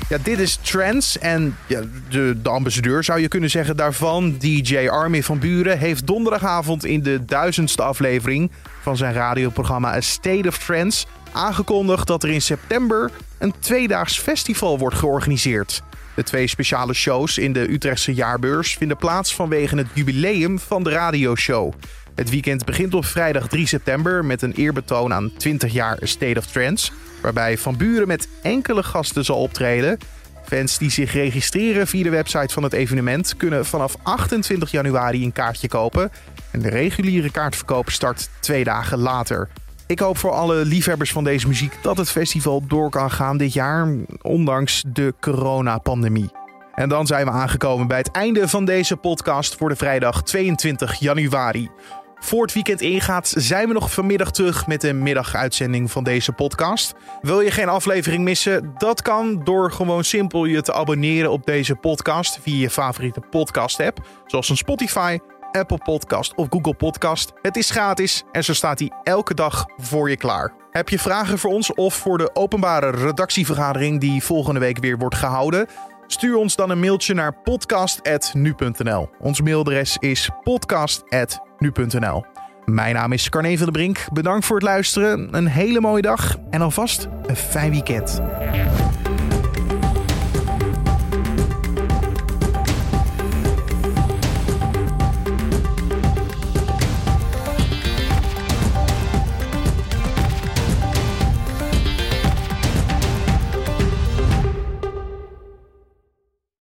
Ja, 0.09 0.17
dit 0.23 0.39
is 0.39 0.55
Trance 0.55 1.19
en 1.19 1.57
ja, 1.67 1.81
de, 2.09 2.41
de 2.41 2.49
ambassadeur 2.49 3.03
zou 3.03 3.19
je 3.19 3.27
kunnen 3.27 3.49
zeggen 3.49 3.77
daarvan. 3.77 4.37
DJ 4.37 4.87
Armin 4.89 5.23
van 5.23 5.39
Buren 5.39 5.77
heeft 5.77 6.07
donderdagavond 6.07 6.85
in 6.85 7.03
de 7.03 7.25
duizendste 7.25 7.81
aflevering 7.81 8.51
van 8.81 8.97
zijn 8.97 9.13
radioprogramma 9.13 9.95
A 9.95 10.01
State 10.01 10.47
of 10.47 10.57
Trance 10.57 11.05
aangekondigd 11.31 12.07
dat 12.07 12.23
er 12.23 12.29
in 12.29 12.41
september 12.41 13.11
een 13.37 13.53
tweedaags 13.59 14.19
festival 14.19 14.77
wordt 14.77 14.95
georganiseerd. 14.95 15.83
De 16.15 16.23
twee 16.23 16.47
speciale 16.47 16.93
shows 16.93 17.37
in 17.37 17.53
de 17.53 17.71
Utrechtse 17.71 18.13
jaarbeurs 18.13 18.73
vinden 18.73 18.97
plaats 18.97 19.35
vanwege 19.35 19.75
het 19.77 19.87
jubileum 19.93 20.59
van 20.59 20.83
de 20.83 20.89
radioshow. 20.89 21.73
Het 22.15 22.29
weekend 22.29 22.65
begint 22.65 22.93
op 22.93 23.05
vrijdag 23.05 23.47
3 23.47 23.67
september 23.67 24.25
met 24.25 24.41
een 24.41 24.53
eerbetoon 24.53 25.13
aan 25.13 25.31
20 25.37 25.73
jaar 25.73 25.99
A 26.03 26.05
State 26.05 26.39
of 26.39 26.45
Trance, 26.45 26.91
waarbij 27.23 27.57
Van 27.57 27.77
Buren 27.77 28.07
met 28.07 28.27
enkele 28.41 28.83
gasten 28.83 29.25
zal 29.25 29.37
optreden. 29.37 29.97
Fans 30.45 30.77
die 30.77 30.89
zich 30.89 31.13
registreren 31.13 31.87
via 31.87 32.03
de 32.03 32.09
website 32.09 32.53
van 32.53 32.63
het 32.63 32.73
evenement 32.73 33.37
kunnen 33.37 33.65
vanaf 33.65 33.95
28 34.03 34.71
januari 34.71 35.23
een 35.23 35.31
kaartje 35.31 35.67
kopen. 35.67 36.11
En 36.51 36.59
de 36.59 36.69
reguliere 36.69 37.31
kaartverkoop 37.31 37.89
start 37.89 38.29
twee 38.39 38.63
dagen 38.63 38.97
later. 38.97 39.49
Ik 39.87 39.99
hoop 39.99 40.17
voor 40.17 40.31
alle 40.31 40.65
liefhebbers 40.65 41.11
van 41.11 41.23
deze 41.23 41.47
muziek 41.47 41.77
dat 41.81 41.97
het 41.97 42.09
festival 42.09 42.63
door 42.67 42.89
kan 42.89 43.11
gaan 43.11 43.37
dit 43.37 43.53
jaar, 43.53 43.87
ondanks 44.21 44.83
de 44.87 45.13
coronapandemie. 45.19 46.31
En 46.75 46.89
dan 46.89 47.07
zijn 47.07 47.25
we 47.25 47.31
aangekomen 47.31 47.87
bij 47.87 47.97
het 47.97 48.11
einde 48.11 48.47
van 48.47 48.65
deze 48.65 48.95
podcast 48.95 49.55
voor 49.55 49.69
de 49.69 49.75
vrijdag 49.75 50.23
22 50.23 50.93
januari. 50.99 51.69
Voor 52.23 52.41
het 52.41 52.53
weekend 52.53 52.81
ingaat, 52.81 53.33
zijn 53.37 53.67
we 53.67 53.73
nog 53.73 53.91
vanmiddag 53.91 54.31
terug 54.31 54.67
met 54.67 54.83
een 54.83 55.03
middaguitzending 55.03 55.91
van 55.91 56.03
deze 56.03 56.31
podcast. 56.31 56.93
Wil 57.21 57.41
je 57.41 57.51
geen 57.51 57.69
aflevering 57.69 58.23
missen? 58.23 58.73
Dat 58.77 59.01
kan 59.01 59.43
door 59.43 59.71
gewoon 59.71 60.03
simpel 60.03 60.45
je 60.45 60.61
te 60.61 60.73
abonneren 60.73 61.31
op 61.31 61.45
deze 61.45 61.75
podcast 61.75 62.39
via 62.41 62.55
je 62.55 62.69
favoriete 62.69 63.19
podcast-app, 63.29 64.07
zoals 64.25 64.49
een 64.49 64.57
Spotify, 64.57 65.17
Apple 65.51 65.77
Podcast 65.77 66.35
of 66.35 66.47
Google 66.49 66.73
Podcast. 66.73 67.31
Het 67.41 67.55
is 67.55 67.69
gratis 67.69 68.23
en 68.31 68.43
zo 68.43 68.53
staat 68.53 68.79
hij 68.79 68.91
elke 69.03 69.33
dag 69.33 69.65
voor 69.77 70.09
je 70.09 70.17
klaar. 70.17 70.53
Heb 70.71 70.89
je 70.89 70.99
vragen 70.99 71.39
voor 71.39 71.51
ons 71.51 71.73
of 71.73 71.93
voor 71.93 72.17
de 72.17 72.35
openbare 72.35 72.89
redactievergadering 72.89 73.99
die 73.99 74.23
volgende 74.23 74.59
week 74.59 74.79
weer 74.79 74.97
wordt 74.97 75.15
gehouden? 75.15 75.67
Stuur 76.07 76.35
ons 76.35 76.55
dan 76.55 76.69
een 76.69 76.79
mailtje 76.79 77.13
naar 77.13 77.33
podcast.nu.nl. 77.33 79.09
Ons 79.19 79.41
mailadres 79.41 79.97
is 79.99 80.29
podcast.nu.nl. 80.43 82.25
Mijn 82.65 82.95
naam 82.95 83.11
is 83.11 83.29
Carne 83.29 83.57
van 83.57 83.65
der 83.65 83.71
Brink. 83.71 84.05
Bedankt 84.13 84.45
voor 84.45 84.55
het 84.55 84.65
luisteren. 84.65 85.27
Een 85.31 85.47
hele 85.47 85.79
mooie 85.79 86.01
dag 86.01 86.37
en 86.49 86.61
alvast 86.61 87.07
een 87.25 87.35
fijn 87.35 87.71
weekend. 87.71 88.21